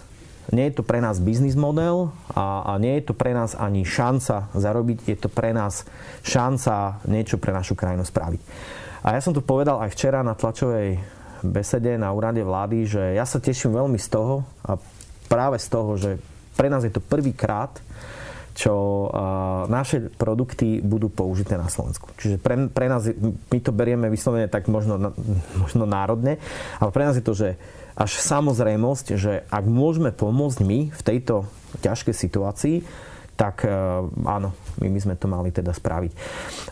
nie 0.48 0.72
je 0.72 0.80
to 0.80 0.84
pre 0.88 1.04
nás 1.04 1.20
biznis 1.20 1.60
model 1.60 2.16
a, 2.32 2.64
a 2.64 2.72
nie 2.80 3.00
je 3.00 3.12
to 3.12 3.14
pre 3.20 3.36
nás 3.36 3.52
ani 3.52 3.84
šanca 3.84 4.48
zarobiť, 4.56 5.04
je 5.04 5.18
to 5.20 5.28
pre 5.28 5.52
nás 5.52 5.84
šanca 6.24 7.04
niečo 7.04 7.36
pre 7.36 7.52
našu 7.52 7.76
krajinu 7.76 8.08
spraviť. 8.08 8.42
A 9.04 9.16
ja 9.16 9.20
som 9.20 9.36
to 9.36 9.44
povedal 9.44 9.84
aj 9.84 9.92
včera 9.92 10.24
na 10.24 10.40
tlačovej 10.40 11.00
besede 11.44 12.00
na 12.00 12.16
úrade 12.16 12.42
vlády, 12.42 12.88
že 12.88 13.04
ja 13.14 13.28
sa 13.28 13.44
teším 13.44 13.76
veľmi 13.76 14.00
z 14.00 14.08
toho 14.08 14.48
a 14.64 14.80
práve 15.28 15.60
z 15.60 15.68
toho, 15.68 15.92
že 16.00 16.12
pre 16.56 16.72
nás 16.72 16.82
je 16.82 16.96
to 16.96 17.04
prvýkrát, 17.04 17.70
čo 18.58 19.06
naše 19.70 20.10
produkty 20.18 20.82
budú 20.82 21.14
použité 21.14 21.62
na 21.62 21.70
Slovensku. 21.70 22.10
Čiže 22.18 22.42
pre, 22.42 22.66
pre 22.74 22.90
nás, 22.90 23.06
my 23.54 23.60
to 23.62 23.70
berieme 23.70 24.10
vyslovene 24.10 24.50
tak 24.50 24.66
možno, 24.66 25.14
možno 25.62 25.86
národne, 25.86 26.42
ale 26.82 26.90
pre 26.90 27.06
nás 27.06 27.14
je 27.14 27.22
to, 27.22 27.38
že 27.38 27.54
až 27.94 28.18
samozrejmosť, 28.18 29.06
že 29.14 29.46
ak 29.46 29.66
môžeme 29.66 30.10
pomôcť 30.10 30.60
my 30.66 30.80
v 30.90 31.02
tejto 31.06 31.46
ťažkej 31.86 32.16
situácii, 32.18 32.76
tak 33.38 33.66
e, 33.66 33.70
áno, 34.26 34.54
my 34.82 34.90
by 34.90 35.00
sme 35.02 35.16
to 35.18 35.30
mali 35.30 35.50
teda 35.54 35.74
spraviť. 35.74 36.12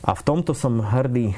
A 0.06 0.18
v 0.18 0.22
tomto 0.26 0.58
som 0.58 0.82
hrdý 0.82 1.34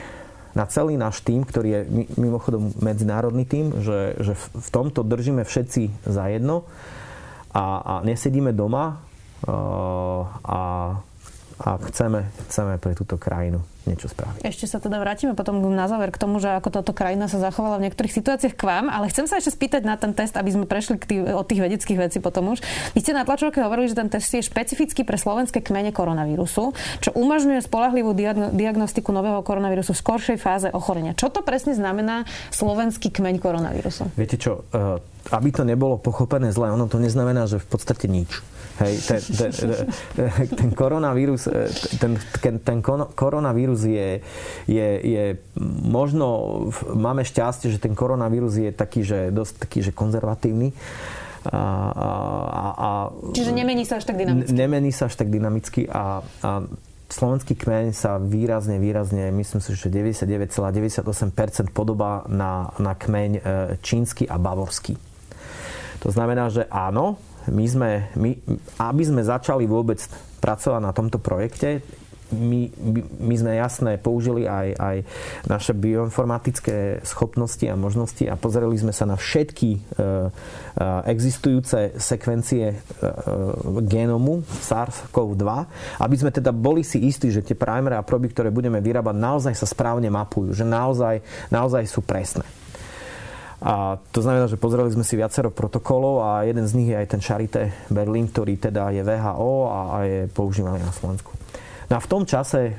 na 0.56 0.68
celý 0.68 0.96
náš 0.96 1.24
tým, 1.24 1.44
ktorý 1.44 1.70
je 1.72 1.82
mimochodom 2.20 2.72
medzinárodný 2.80 3.44
tým, 3.48 3.84
že, 3.84 4.16
že 4.20 4.34
v 4.36 4.70
tomto 4.72 5.04
držíme 5.04 5.44
všetci 5.44 6.08
za 6.08 6.24
jedno 6.32 6.68
a, 7.52 7.80
a 7.80 7.94
nesedíme 8.04 8.52
doma, 8.52 9.07
a, 9.46 10.60
a 11.62 11.70
chceme, 11.92 12.32
chceme 12.48 12.82
pre 12.82 12.98
túto 12.98 13.22
krajinu 13.22 13.62
niečo 13.88 14.12
spraviť. 14.12 14.44
Ešte 14.44 14.68
sa 14.68 14.78
teda 14.84 15.00
vrátime 15.00 15.34
potom 15.34 15.64
na 15.72 15.88
záver 15.88 16.12
k 16.12 16.20
tomu, 16.20 16.44
že 16.44 16.52
ako 16.52 16.70
táto 16.70 16.92
krajina 16.92 17.32
sa 17.32 17.40
zachovala 17.40 17.80
v 17.80 17.90
niektorých 17.90 18.14
situáciách 18.14 18.56
k 18.60 18.64
vám, 18.68 18.86
ale 18.92 19.08
chcem 19.08 19.26
sa 19.26 19.40
ešte 19.40 19.56
spýtať 19.56 19.88
na 19.88 19.96
ten 19.96 20.12
test, 20.12 20.36
aby 20.36 20.52
sme 20.52 20.66
prešli 20.68 21.00
k 21.00 21.06
tých, 21.08 21.22
od 21.32 21.46
tých 21.48 21.64
vedeckých 21.64 22.00
vecí 22.00 22.18
potom 22.20 22.52
už. 22.52 22.60
Vy 22.94 23.00
ste 23.00 23.16
na 23.16 23.24
tlačovke 23.24 23.64
hovorili, 23.64 23.88
že 23.88 23.96
ten 23.96 24.12
test 24.12 24.30
je 24.30 24.44
špecifický 24.44 25.08
pre 25.08 25.16
slovenské 25.16 25.64
kmene 25.64 25.96
koronavírusu, 25.96 26.76
čo 27.00 27.10
umožňuje 27.16 27.64
spolahlivú 27.64 28.12
diagnostiku 28.52 29.16
nového 29.16 29.40
koronavírusu 29.42 29.96
v 29.96 30.00
skoršej 30.04 30.38
fáze 30.38 30.68
ochorenia. 30.70 31.16
Čo 31.16 31.32
to 31.32 31.42
presne 31.42 31.72
znamená 31.74 32.28
slovenský 32.52 33.10
kmeň 33.10 33.40
koronavírusu? 33.40 34.12
Viete 34.20 34.36
čo, 34.36 34.68
eh, 34.76 35.00
aby 35.32 35.50
to 35.56 35.64
nebolo 35.64 35.96
pochopené 36.00 36.52
zle, 36.52 36.72
ono 36.72 36.92
to 36.92 37.00
neznamená, 37.00 37.48
že 37.48 37.60
v 37.64 37.68
podstate 37.68 38.12
nič 38.12 38.44
Hej, 38.78 38.94
ten, 39.10 39.22
ten, 39.50 39.70
ten 40.54 40.70
koronavírus, 40.78 41.50
ten, 41.98 42.14
ten, 42.42 42.54
ten 42.62 42.78
koronavírus 43.18 43.77
je, 43.84 44.22
je, 44.66 44.88
je 45.04 45.24
možno, 45.86 46.28
máme 46.94 47.22
šťastie, 47.22 47.70
že 47.74 47.82
ten 47.82 47.94
koronavírus 47.94 48.58
je 48.58 48.72
taký, 48.74 49.04
že 49.04 49.30
dosť 49.30 49.54
taký, 49.62 49.80
že 49.86 49.92
konzervatívny. 49.92 50.74
A, 51.48 51.64
a, 51.94 52.66
a, 52.76 52.90
Čiže 53.32 53.56
nemení 53.56 53.88
sa 53.88 54.02
až 54.02 54.12
tak 54.12 54.20
dynamicky. 54.20 54.52
Nemení 54.52 54.92
sa 54.92 55.08
až 55.08 55.16
tak 55.16 55.32
dynamicky 55.32 55.88
a, 55.88 56.20
a 56.44 56.50
slovenský 57.08 57.56
kmeň 57.56 57.96
sa 57.96 58.20
výrazne, 58.20 58.84
výrazne, 58.84 59.32
myslím 59.32 59.62
si, 59.64 59.72
že 59.76 59.88
99,98% 59.88 61.72
podobá 61.72 62.28
na, 62.28 62.76
na 62.84 62.94
kmeň 63.00 63.32
e, 63.32 63.42
čínsky 63.80 64.28
a 64.28 64.36
bavorský. 64.36 65.00
To 66.04 66.10
znamená, 66.12 66.52
že 66.52 66.68
áno, 66.68 67.16
my 67.48 67.66
sme, 67.66 67.92
my, 68.20 68.32
aby 68.84 69.04
sme 69.08 69.24
začali 69.24 69.64
vôbec 69.66 70.04
pracovať 70.44 70.82
na 70.84 70.92
tomto 70.92 71.18
projekte, 71.18 71.82
my, 72.34 72.68
my 73.24 73.36
sme 73.40 73.52
jasné 73.56 73.96
použili 73.96 74.44
aj, 74.44 74.68
aj 74.76 74.98
naše 75.48 75.72
bioinformatické 75.72 77.06
schopnosti 77.08 77.64
a 77.64 77.80
možnosti 77.80 78.24
a 78.28 78.36
pozreli 78.36 78.76
sme 78.76 78.92
sa 78.92 79.08
na 79.08 79.16
všetky 79.16 79.70
e, 79.74 79.80
e, 79.80 80.02
existujúce 81.08 81.96
sekvencie 81.96 82.66
e, 82.72 82.76
genomu 83.88 84.44
SARS-CoV-2, 84.44 85.48
aby 86.04 86.16
sme 86.20 86.32
teda 86.36 86.52
boli 86.52 86.84
si 86.84 87.00
istí, 87.08 87.32
že 87.32 87.46
tie 87.46 87.56
primary 87.56 87.96
a 87.96 88.04
proby, 88.04 88.28
ktoré 88.32 88.52
budeme 88.52 88.84
vyrábať, 88.84 89.16
naozaj 89.16 89.54
sa 89.56 89.68
správne 89.70 90.12
mapujú, 90.12 90.52
že 90.52 90.68
naozaj, 90.68 91.24
naozaj 91.48 91.84
sú 91.88 92.04
presné. 92.04 92.44
A 93.58 93.98
to 94.14 94.22
znamená, 94.22 94.46
že 94.46 94.60
pozreli 94.62 94.94
sme 94.94 95.02
si 95.02 95.18
viacero 95.18 95.50
protokolov 95.50 96.22
a 96.22 96.46
jeden 96.46 96.70
z 96.70 96.76
nich 96.78 96.94
je 96.94 97.00
aj 97.02 97.08
ten 97.10 97.22
Charité 97.24 97.74
Berlin, 97.90 98.30
ktorý 98.30 98.54
teda 98.62 98.94
je 98.94 99.02
VHO 99.02 99.54
a, 99.66 99.80
a 99.90 99.98
je 100.06 100.20
používaný 100.30 100.86
na 100.86 100.94
Slovensku. 100.94 101.34
No 101.88 101.94
a 101.96 102.04
v 102.04 102.12
tom 102.12 102.28
čase 102.28 102.60
e, 102.68 102.74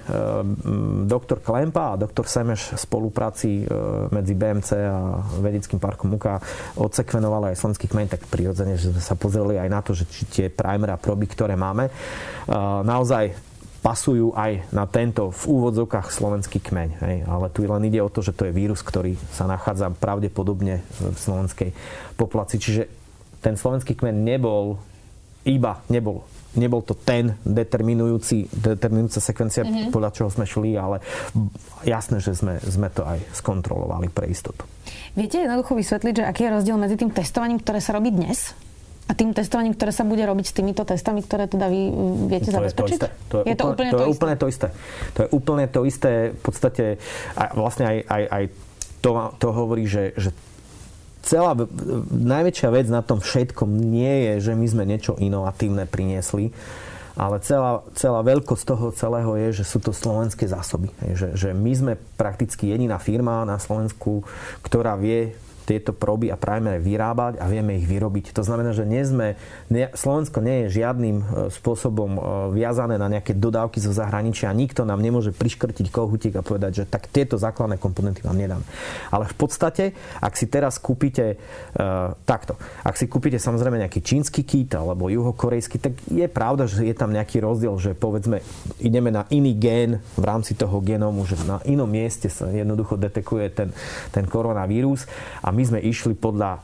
doktor 1.08 1.40
Klempa 1.40 1.96
a 1.96 2.00
doktor 2.00 2.28
Semeš 2.28 2.76
v 2.76 2.80
spolupráci 2.80 3.50
e, 3.60 3.64
medzi 4.12 4.36
BMC 4.36 4.68
a 4.84 5.24
vedeckým 5.40 5.80
parkom 5.80 6.12
UKA 6.12 6.36
odsekvenovali 6.76 7.52
aj 7.52 7.56
slovenský 7.56 7.88
kmeň, 7.88 8.06
tak 8.12 8.28
prirodzene, 8.28 8.76
že 8.76 8.92
sme 8.92 9.00
sa 9.00 9.16
pozreli 9.16 9.56
aj 9.56 9.68
na 9.72 9.80
to, 9.80 9.96
že 9.96 10.04
či 10.12 10.22
tie 10.28 10.46
primer 10.52 10.92
a 10.92 11.00
proby, 11.00 11.24
ktoré 11.24 11.56
máme, 11.56 11.88
e, 11.88 11.92
naozaj 12.84 13.32
pasujú 13.80 14.36
aj 14.36 14.68
na 14.74 14.84
tento 14.84 15.32
v 15.32 15.42
úvodzovkách 15.56 16.12
slovenský 16.12 16.60
kmeň. 16.60 16.88
Hej. 17.00 17.16
Ale 17.24 17.46
tu 17.48 17.64
len 17.64 17.88
ide 17.88 18.04
o 18.04 18.12
to, 18.12 18.20
že 18.20 18.36
to 18.36 18.44
je 18.44 18.52
vírus, 18.52 18.84
ktorý 18.84 19.16
sa 19.32 19.48
nachádza 19.48 19.88
pravdepodobne 19.94 20.84
v 20.98 21.16
slovenskej 21.16 21.72
populácii. 22.18 22.58
Čiže 22.58 22.82
ten 23.38 23.54
slovenský 23.54 23.94
kmeň 23.94 24.14
nebol 24.18 24.82
iba, 25.48 25.80
nebol 25.88 26.22
nebol 26.56 26.82
to 26.82 26.98
ten 26.98 27.38
determinujúci, 27.46 28.50
determinujúca 28.50 29.20
sekvencia, 29.22 29.62
mm-hmm. 29.62 29.94
podľa 29.94 30.10
čoho 30.10 30.28
sme 30.32 30.48
šli, 30.48 30.74
ale 30.74 30.98
jasné, 31.86 32.18
že 32.18 32.34
sme, 32.34 32.58
sme 32.58 32.90
to 32.90 33.06
aj 33.06 33.20
skontrolovali 33.36 34.10
pre 34.10 34.26
istotu. 34.26 34.66
Viete 35.14 35.44
jednoducho 35.44 35.78
vysvetliť, 35.78 36.14
že 36.18 36.24
aký 36.26 36.48
je 36.48 36.50
rozdiel 36.58 36.76
medzi 36.80 36.96
tým 36.98 37.14
testovaním, 37.14 37.62
ktoré 37.62 37.78
sa 37.78 37.94
robí 37.94 38.10
dnes 38.10 38.56
a 39.08 39.12
tým 39.16 39.32
testovaním, 39.32 39.72
ktoré 39.72 39.92
sa 39.94 40.04
bude 40.04 40.20
robiť 40.20 40.46
s 40.50 40.52
týmito 40.52 40.82
testami, 40.84 41.24
ktoré 41.24 41.48
teda 41.48 41.70
vy 41.70 41.80
viete 42.28 42.52
to 42.52 42.60
zabezpečiť? 42.60 42.96
Je 42.96 43.00
to, 43.00 43.08
isté. 43.08 43.28
to 43.28 43.36
je, 43.40 43.44
je 43.44 43.54
úplne, 43.56 43.90
to, 43.90 43.96
to, 43.96 44.04
je 44.04 44.10
úplne 44.12 44.34
to 44.36 44.46
isté. 44.48 44.68
To 45.16 45.18
je 45.24 45.28
úplne 45.32 45.64
to 45.68 45.80
isté. 45.88 46.12
V 46.36 46.40
podstate 46.44 46.84
a 47.32 47.42
vlastne 47.56 47.84
aj, 47.88 47.98
aj, 48.04 48.22
aj 48.28 48.44
to, 49.00 49.10
to 49.40 49.48
hovorí, 49.48 49.88
že, 49.88 50.12
že 50.20 50.30
celá 51.28 51.52
najväčšia 52.08 52.68
vec 52.72 52.86
na 52.88 53.04
tom 53.04 53.20
všetkom 53.20 53.68
nie 53.68 54.32
je, 54.32 54.48
že 54.48 54.52
my 54.56 54.66
sme 54.66 54.84
niečo 54.88 55.20
inovatívne 55.20 55.84
priniesli, 55.84 56.56
ale 57.18 57.42
celá, 57.44 57.82
celá 57.98 58.22
veľkosť 58.22 58.64
toho 58.64 58.86
celého 58.94 59.34
je, 59.36 59.60
že 59.60 59.64
sú 59.66 59.82
to 59.82 59.90
slovenské 59.90 60.46
zásoby. 60.46 60.88
Že, 61.02 61.28
že 61.34 61.48
my 61.50 61.72
sme 61.74 61.92
prakticky 62.16 62.70
jediná 62.70 62.96
firma 63.02 63.42
na 63.42 63.58
Slovensku, 63.58 64.22
ktorá 64.62 64.94
vie 64.94 65.34
tieto 65.68 65.92
proby 65.92 66.32
a 66.32 66.40
primere 66.40 66.80
vyrábať 66.80 67.36
a 67.36 67.44
vieme 67.44 67.76
ich 67.76 67.84
vyrobiť. 67.84 68.32
To 68.32 68.40
znamená, 68.40 68.72
že 68.72 68.88
nie 68.88 69.04
sme, 69.04 69.36
nie, 69.68 69.84
Slovensko 69.92 70.40
nie 70.40 70.64
je 70.64 70.80
žiadnym 70.80 71.16
e, 71.20 71.24
spôsobom 71.52 72.16
e, 72.16 72.20
viazané 72.56 72.96
na 72.96 73.12
nejaké 73.12 73.36
dodávky 73.36 73.76
zo 73.76 73.92
zahraničia. 73.92 74.48
Nikto 74.56 74.88
nám 74.88 75.04
nemôže 75.04 75.36
priškrtiť 75.36 75.92
kohutík 75.92 76.40
a 76.40 76.46
povedať, 76.46 76.72
že 76.72 76.84
tak 76.88 77.12
tieto 77.12 77.36
základné 77.36 77.76
komponenty 77.76 78.24
vám 78.24 78.40
nedám. 78.40 78.64
Ale 79.12 79.28
v 79.28 79.36
podstate, 79.36 79.92
ak 80.24 80.40
si 80.40 80.48
teraz 80.48 80.80
kúpite 80.80 81.36
uh, 81.36 82.16
takto, 82.24 82.56
ak 82.86 82.96
si 82.96 83.10
kúpite 83.10 83.36
samozrejme 83.36 83.82
nejaký 83.82 84.00
čínsky 84.00 84.46
kit 84.46 84.72
alebo 84.72 85.12
juhokorejský, 85.12 85.76
tak 85.82 85.92
je 86.08 86.24
pravda, 86.30 86.64
že 86.70 86.86
je 86.86 86.94
tam 86.94 87.12
nejaký 87.12 87.42
rozdiel, 87.42 87.74
že 87.76 87.92
povedzme 87.92 88.40
ideme 88.78 89.10
na 89.10 89.26
iný 89.28 89.52
gén 89.58 90.00
v 90.16 90.24
rámci 90.24 90.54
toho 90.54 90.78
genómu, 90.80 91.26
že 91.26 91.36
na 91.44 91.58
inom 91.66 91.90
mieste 91.90 92.30
sa 92.30 92.46
jednoducho 92.48 92.94
detekuje 92.94 93.50
ten, 93.50 93.68
ten 94.14 94.24
koronavírus 94.24 95.04
a 95.42 95.50
sme 95.64 95.78
išli 95.82 96.14
podľa 96.18 96.62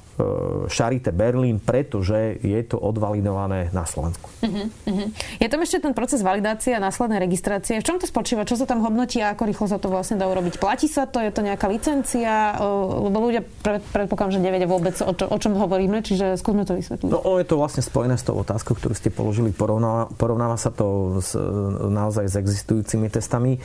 Charité 0.70 1.10
Berlín, 1.10 1.58
pretože 1.58 2.38
je 2.38 2.60
to 2.62 2.78
odvalidované 2.78 3.70
na 3.74 3.82
Slovensku. 3.82 4.30
Uh-huh, 4.42 4.70
uh-huh. 4.70 5.08
Je 5.42 5.48
tam 5.50 5.60
ešte 5.62 5.82
ten 5.82 5.90
proces 5.90 6.22
validácie 6.22 6.70
a 6.74 6.80
následnej 6.80 7.18
registrácie. 7.18 7.82
V 7.82 7.86
čom 7.86 7.98
to 7.98 8.06
spočíva? 8.06 8.46
Čo 8.46 8.62
sa 8.62 8.66
tam 8.70 8.84
hodnotí 8.86 9.18
a 9.18 9.34
ako 9.34 9.42
rýchlo 9.50 9.66
sa 9.66 9.82
to 9.82 9.90
vlastne 9.90 10.20
dá 10.20 10.30
urobiť? 10.30 10.62
Platí 10.62 10.86
sa 10.86 11.10
to? 11.10 11.18
Je 11.18 11.34
to 11.34 11.42
nejaká 11.42 11.66
licencia? 11.66 12.54
Lebo 12.60 13.26
ľudia 13.26 13.42
pred, 13.42 13.82
predpokladám, 13.82 14.38
že 14.38 14.44
nevedia 14.44 14.70
vôbec, 14.70 14.94
o, 15.02 15.12
čo, 15.14 15.26
o 15.26 15.38
čom 15.38 15.58
hovoríme, 15.58 15.98
čiže 16.04 16.38
skúsme 16.38 16.62
to 16.62 16.78
vysvetliť. 16.78 17.10
No, 17.10 17.18
je 17.40 17.46
to 17.46 17.58
vlastne 17.58 17.82
spojené 17.82 18.14
s 18.14 18.22
tou 18.22 18.38
otázkou, 18.38 18.78
ktorú 18.78 18.94
ste 18.94 19.10
položili. 19.10 19.50
Porovnáva, 19.50 20.10
porovnáva 20.14 20.54
sa 20.54 20.70
to 20.70 21.18
s, 21.18 21.34
naozaj 21.90 22.30
s 22.30 22.38
existujúcimi 22.38 23.10
testami. 23.10 23.58
E, 23.58 23.60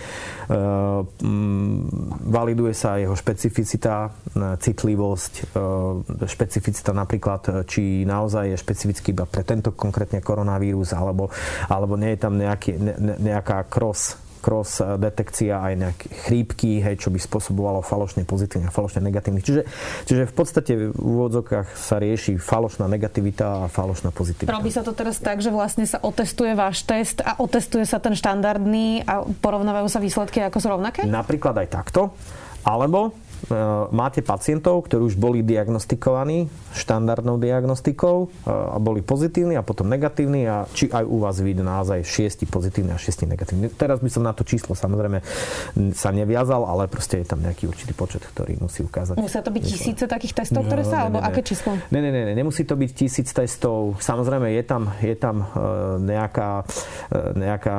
validuje 2.25 2.74
sa 2.74 2.98
jeho 2.98 3.13
špecificita, 3.13 4.13
citlivosť, 4.60 5.34
e, 5.53 6.34
špecificita 6.39 6.96
napríklad, 6.96 7.41
e, 7.43 7.51
či 7.67 8.08
naozaj 8.08 8.55
je 8.55 8.58
špecifický 8.63 9.12
iba 9.12 9.27
pre 9.27 9.43
tento 9.43 9.75
konkrétne 9.75 10.24
koronavírus, 10.24 10.96
alebo, 10.96 11.27
alebo 11.67 12.00
nie 12.00 12.15
je 12.15 12.19
tam 12.24 12.39
nejaký, 12.39 12.79
ne, 12.79 12.96
nejaká 13.19 13.67
cross 13.67 14.15
cross 14.39 14.79
detekcia 14.79 15.60
aj 15.60 15.74
nejaké 15.75 16.08
chrípky, 16.24 16.79
hej, 16.79 16.96
čo 16.96 17.12
by 17.12 17.19
spôsobovalo 17.19 17.84
falošne 17.84 18.24
pozitívne 18.24 18.72
a 18.72 18.74
falošne 18.74 19.03
negatívne. 19.03 19.43
Čiže, 19.43 19.67
čiže 20.08 20.24
v 20.31 20.34
podstate 20.34 20.72
v 20.79 20.96
úvodzokách 20.96 21.75
sa 21.75 22.00
rieši 22.00 22.39
falošná 22.39 22.88
negativita 22.88 23.67
a 23.67 23.69
falošná 23.69 24.15
pozitivita. 24.15 24.55
Robí 24.55 24.72
sa 24.72 24.79
to 24.79 24.96
teraz 24.96 25.19
tak, 25.19 25.43
že 25.43 25.51
vlastne 25.51 25.84
sa 25.84 26.00
otestuje 26.00 26.55
váš 26.55 26.88
test 26.88 27.19
a 27.19 27.36
otestuje 27.36 27.84
sa 27.84 28.00
ten 28.00 28.15
štandardný 28.15 29.03
a 29.03 29.27
porovnávajú 29.27 29.91
sa 29.91 30.00
výsledky 30.00 30.39
ako 30.39 30.58
sú 30.63 30.67
rovnaké? 30.72 31.03
Napríklad 31.03 31.60
aj 31.60 31.67
takto. 31.67 32.15
Alebo 32.63 33.12
E, 33.12 33.28
máte 33.89 34.19
pacientov, 34.22 34.86
ktorí 34.86 35.13
už 35.13 35.15
boli 35.15 35.39
diagnostikovaní 35.41 36.51
štandardnou 36.75 37.41
diagnostikou 37.41 38.17
e, 38.25 38.50
a 38.50 38.77
boli 38.77 39.01
pozitívni 39.01 39.58
a 39.58 39.65
potom 39.65 39.89
negatívni 39.89 40.46
a 40.46 40.69
či 40.69 40.89
aj 40.89 41.03
u 41.05 41.17
vás 41.22 41.41
vyjde 41.41 41.65
naozaj 41.65 42.05
6 42.05 42.46
pozitívni 42.46 42.93
a 42.93 43.00
6 43.00 43.25
negatívni. 43.25 43.74
Teraz 43.74 44.00
by 44.00 44.10
som 44.10 44.24
na 44.25 44.34
to 44.36 44.46
číslo 44.46 44.77
samozrejme 44.77 45.22
sa 45.98 46.10
neviazal, 46.13 46.65
ale 46.65 46.86
proste 46.86 47.22
je 47.22 47.27
tam 47.27 47.41
nejaký 47.41 47.65
určitý 47.65 47.93
počet, 47.98 48.22
ktorý 48.22 48.62
musí 48.62 48.86
ukázať. 48.86 49.17
Musia 49.17 49.41
to 49.41 49.50
byť 49.50 49.63
tisíce 49.65 50.03
takých 50.05 50.34
testov, 50.46 50.65
ktoré 50.69 50.86
sa, 50.86 51.10
no, 51.10 51.17
alebo 51.17 51.19
ne, 51.22 51.25
aké 51.25 51.41
číslo? 51.41 51.75
Ne, 51.89 52.00
ne, 52.00 52.12
ne, 52.13 52.34
nemusí 52.38 52.63
to 52.63 52.77
byť 52.77 52.91
tisíc 52.93 53.29
testov. 53.34 53.98
Samozrejme 53.98 54.53
je 54.53 54.63
tam, 54.63 54.93
je 55.01 55.15
tam 55.17 55.41
e, 55.41 55.46
nejaká, 56.05 56.63
nejaká, 57.34 57.75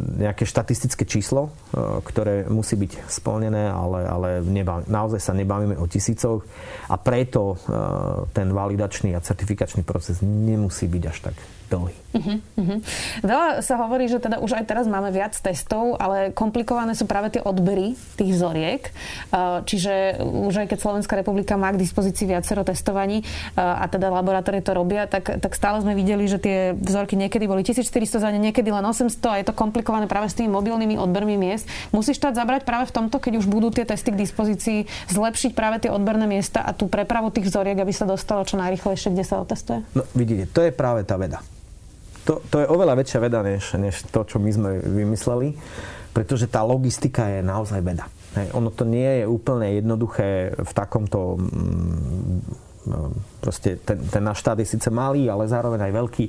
nejaké 0.00 0.44
štatistické 0.48 1.04
číslo, 1.04 1.52
ktoré 1.76 2.48
musí 2.48 2.78
byť 2.80 3.08
splnené, 3.08 3.68
ale, 3.68 4.00
ale 4.08 4.28
neba, 4.44 4.75
naozaj 4.84 5.20
sa 5.20 5.32
nebavíme 5.32 5.80
o 5.80 5.88
tisícoch 5.88 6.44
a 6.92 6.96
preto 7.00 7.54
e, 7.54 7.56
ten 8.36 8.52
validačný 8.52 9.16
a 9.16 9.24
certifikačný 9.24 9.82
proces 9.82 10.20
nemusí 10.20 10.84
byť 10.90 11.04
až 11.08 11.18
tak 11.32 11.36
dlhý. 11.66 11.94
Uh-huh, 12.16 12.38
uh-huh. 12.56 12.78
Veľa 13.20 13.60
sa 13.60 13.76
hovorí, 13.76 14.08
že 14.08 14.22
teda 14.22 14.40
už 14.40 14.56
aj 14.56 14.64
teraz 14.64 14.84
máme 14.88 15.12
viac 15.12 15.36
testov, 15.36 16.00
ale 16.00 16.32
komplikované 16.32 16.96
sú 16.96 17.04
práve 17.04 17.36
tie 17.36 17.42
odbery 17.44 17.92
tých 18.16 18.32
vzoriek. 18.32 18.82
Uh, 19.28 19.60
čiže 19.68 20.22
už 20.22 20.64
aj 20.64 20.66
keď 20.72 20.78
Slovenská 20.80 21.14
republika 21.18 21.60
má 21.60 21.74
k 21.74 21.80
dispozícii 21.82 22.24
viacero 22.24 22.64
testovaní 22.64 23.20
uh, 23.20 23.82
a 23.82 23.84
teda 23.90 24.08
laboratórie 24.08 24.64
to 24.64 24.72
robia, 24.72 25.04
tak, 25.04 25.42
tak 25.42 25.52
stále 25.52 25.82
sme 25.84 25.92
videli, 25.92 26.24
že 26.24 26.40
tie 26.40 26.72
vzorky 26.72 27.18
niekedy 27.18 27.44
boli 27.44 27.60
1400 27.66 28.22
za 28.22 28.28
ne, 28.32 28.40
niekedy 28.40 28.70
len 28.70 28.84
800 28.86 29.12
a 29.26 29.36
je 29.42 29.46
to 29.50 29.54
komplikované 29.54 30.08
práve 30.08 30.32
s 30.32 30.38
tými 30.38 30.48
mobilnými 30.48 30.96
odbermi 30.96 31.36
miest. 31.36 31.68
Musí 31.92 32.16
štát 32.16 32.32
zabrať 32.32 32.64
práve 32.64 32.88
v 32.88 32.94
tomto, 32.96 33.20
keď 33.20 33.44
už 33.44 33.46
budú 33.50 33.68
tie 33.74 33.84
testy 33.84 34.14
k 34.14 34.20
dispozícii, 34.24 34.78
zlepšiť 35.12 35.52
práve 35.52 35.84
tie 35.84 35.90
odberné 35.92 36.24
miesta 36.24 36.64
a 36.64 36.72
tú 36.72 36.88
prepravu 36.88 37.28
tých 37.28 37.52
vzoriek, 37.52 37.76
aby 37.76 37.92
sa 37.92 38.08
dostalo 38.08 38.46
čo 38.46 38.56
najrychlejšie, 38.56 39.12
kde 39.12 39.24
sa 39.26 39.42
otestuje? 39.42 39.84
No 39.92 40.06
vidíte, 40.16 40.48
to 40.48 40.60
je 40.64 40.72
práve 40.72 41.04
tá 41.04 41.18
veda 41.20 41.44
to, 42.26 42.42
to 42.50 42.56
je 42.60 42.66
oveľa 42.66 42.98
väčšia 42.98 43.22
veda, 43.22 43.40
než, 43.46 43.78
než 43.78 44.02
to, 44.10 44.26
čo 44.26 44.42
my 44.42 44.50
sme 44.50 44.70
vymysleli, 44.82 45.54
pretože 46.10 46.50
tá 46.50 46.66
logistika 46.66 47.30
je 47.30 47.40
naozaj 47.46 47.80
veda. 47.86 48.10
Hej, 48.34 48.50
ono 48.52 48.68
to 48.74 48.82
nie 48.84 49.22
je 49.22 49.24
úplne 49.24 49.78
jednoduché 49.78 50.52
v 50.52 50.72
takomto 50.74 51.38
mm, 51.38 52.66
proste 53.42 53.82
ten, 53.82 53.98
ten 53.98 54.22
náš 54.22 54.42
štát 54.46 54.62
je 54.62 54.68
síce 54.68 54.88
malý, 54.94 55.26
ale 55.26 55.50
zároveň 55.50 55.90
aj 55.90 55.92
veľký 55.92 56.24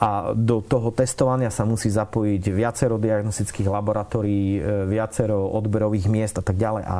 a 0.00 0.32
do 0.32 0.64
toho 0.64 0.88
testovania 0.96 1.52
sa 1.52 1.68
musí 1.68 1.92
zapojiť 1.92 2.42
viacero 2.56 2.96
diagnostických 2.96 3.68
laboratórií, 3.68 4.46
e, 4.56 4.60
viacero 4.88 5.52
odberových 5.60 6.08
miest 6.08 6.40
a 6.40 6.44
tak 6.44 6.56
ďalej 6.56 6.84
a, 6.88 6.96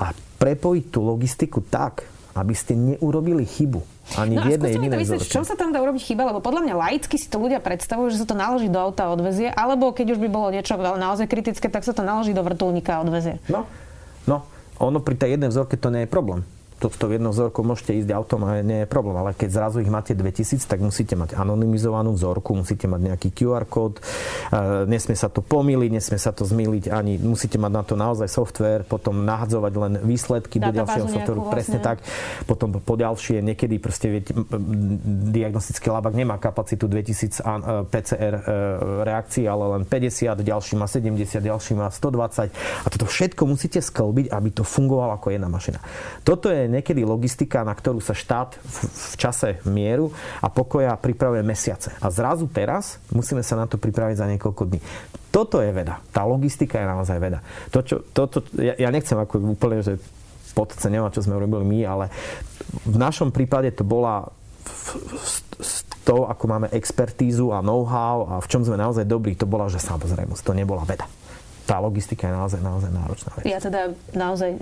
a 0.00 0.06
prepojiť 0.40 0.84
tú 0.88 1.00
logistiku 1.04 1.60
tak, 1.68 2.08
aby 2.38 2.54
ste 2.54 2.78
neurobili 2.78 3.42
chybu. 3.42 3.82
Ani 4.16 4.38
no 4.38 4.46
v 4.46 4.56
jednej 4.56 4.78
jedinej 4.78 4.98
vzorke. 5.04 5.28
v 5.28 5.34
čom 5.34 5.44
sa 5.44 5.54
tam 5.58 5.74
dá 5.74 5.82
urobiť 5.84 6.02
chyba? 6.14 6.32
Lebo 6.32 6.40
podľa 6.40 6.64
mňa 6.64 6.74
laicky 6.78 7.20
si 7.20 7.28
to 7.28 7.36
ľudia 7.42 7.60
predstavujú, 7.60 8.14
že 8.14 8.22
sa 8.22 8.26
to 8.30 8.38
naloží 8.38 8.72
do 8.72 8.80
auta 8.80 9.10
a 9.10 9.12
odvezie, 9.12 9.52
alebo 9.52 9.92
keď 9.92 10.16
už 10.16 10.18
by 10.22 10.28
bolo 10.30 10.48
niečo 10.54 10.78
naozaj 10.78 11.28
kritické, 11.28 11.68
tak 11.68 11.84
sa 11.84 11.92
to 11.92 12.00
naloží 12.00 12.32
do 12.32 12.40
vrtulníka 12.40 12.96
a 12.96 13.04
odvezie. 13.04 13.42
No, 13.52 13.68
no, 14.24 14.48
ono 14.80 14.98
pri 15.02 15.18
tej 15.18 15.36
jednej 15.36 15.52
vzorke 15.52 15.76
to 15.76 15.92
nie 15.92 16.06
je 16.06 16.10
problém 16.10 16.46
to, 16.78 16.86
to 16.88 17.10
jedno 17.10 17.34
vzorku 17.34 17.66
môžete 17.66 17.98
ísť 17.98 18.10
autom 18.14 18.46
a 18.46 18.62
nie 18.62 18.84
je 18.84 18.88
problém, 18.88 19.18
ale 19.18 19.34
keď 19.34 19.50
zrazu 19.50 19.82
ich 19.82 19.90
máte 19.90 20.14
2000, 20.14 20.62
tak 20.64 20.78
musíte 20.78 21.18
mať 21.18 21.34
anonymizovanú 21.34 22.14
vzorku, 22.14 22.54
musíte 22.54 22.86
mať 22.86 23.00
nejaký 23.12 23.28
QR 23.34 23.66
kód, 23.66 23.98
e, 23.98 24.86
nesmie 24.86 25.18
sa 25.18 25.26
to 25.26 25.42
pomýliť, 25.42 25.90
nesmie 25.90 26.18
sa 26.22 26.30
to 26.30 26.46
zmýliť, 26.46 26.94
ani 26.94 27.18
musíte 27.18 27.58
mať 27.58 27.72
na 27.74 27.82
to 27.82 27.94
naozaj 27.98 28.30
software, 28.30 28.86
potom 28.86 29.26
nahadzovať 29.26 29.72
len 29.74 29.92
výsledky 30.06 30.62
do 30.62 30.70
ďalšieho 30.70 31.06
softwareu, 31.10 31.42
vlastne. 31.42 31.54
presne 31.54 31.78
tak. 31.82 31.98
Potom 32.46 32.78
po 32.78 32.94
ďalšie, 32.94 33.42
niekedy 33.42 33.82
proste 33.82 34.06
viete, 34.14 34.32
diagnostický 35.34 35.90
labak 35.90 36.14
nemá 36.14 36.38
kapacitu 36.38 36.86
2000 36.86 37.90
PCR 37.90 38.34
e, 38.38 38.42
reakcií, 39.02 39.50
ale 39.50 39.78
len 39.78 39.82
50, 39.82 40.46
ďalší 40.46 40.74
má 40.78 40.86
70, 40.86 41.42
ďalší 41.42 41.72
má 41.74 41.90
120 41.90 42.54
a 42.84 42.86
toto 42.86 43.06
všetko 43.08 43.42
musíte 43.48 43.82
sklbiť, 43.82 44.30
aby 44.30 44.48
to 44.54 44.62
fungovalo 44.62 45.18
ako 45.18 45.34
jedna 45.34 45.50
mašina. 45.50 45.82
Toto 46.22 46.52
je 46.52 46.67
niekedy 46.68 47.02
logistika, 47.02 47.66
na 47.66 47.72
ktorú 47.72 47.98
sa 47.98 48.12
štát 48.14 48.60
v, 48.60 48.76
čase 49.16 49.58
mieru 49.66 50.12
a 50.38 50.52
pokoja 50.52 50.94
pripravuje 51.00 51.42
mesiace. 51.42 51.96
A 51.98 52.12
zrazu 52.12 52.46
teraz 52.46 53.02
musíme 53.10 53.40
sa 53.42 53.56
na 53.56 53.66
to 53.66 53.80
pripraviť 53.80 54.16
za 54.20 54.26
niekoľko 54.28 54.62
dní. 54.68 54.80
Toto 55.32 55.60
je 55.60 55.72
veda. 55.72 56.00
Tá 56.12 56.24
logistika 56.24 56.80
je 56.80 56.86
naozaj 56.88 57.18
veda. 57.20 57.40
To, 57.72 57.80
čo, 57.84 58.04
to, 58.12 58.22
to, 58.28 58.38
ja, 58.60 58.76
ja 58.76 58.88
nechcem 58.92 59.16
ako 59.16 59.58
úplne, 59.58 59.80
že 59.80 60.00
podceňovať, 60.56 61.10
čo 61.14 61.24
sme 61.24 61.38
urobili 61.38 61.64
my, 61.64 61.80
ale 61.84 62.04
v 62.84 62.96
našom 62.96 63.30
prípade 63.30 63.70
to 63.72 63.86
bola 63.86 64.26
to, 66.04 66.24
ako 66.24 66.44
máme 66.48 66.68
expertízu 66.72 67.52
a 67.52 67.60
know-how 67.60 68.24
a 68.24 68.34
v 68.40 68.48
čom 68.48 68.64
sme 68.64 68.80
naozaj 68.80 69.04
dobrí, 69.04 69.36
to 69.36 69.44
bola, 69.44 69.68
že 69.68 69.80
samozrejmosť, 69.80 70.42
to 70.44 70.52
nebola 70.56 70.84
veda 70.88 71.04
tá 71.68 71.76
logistika 71.84 72.24
je 72.24 72.32
naozaj, 72.32 72.60
naozaj 72.64 72.88
náročná 72.88 73.30
vec. 73.36 73.44
Ja 73.44 73.60
teda 73.60 73.92
naozaj, 74.16 74.56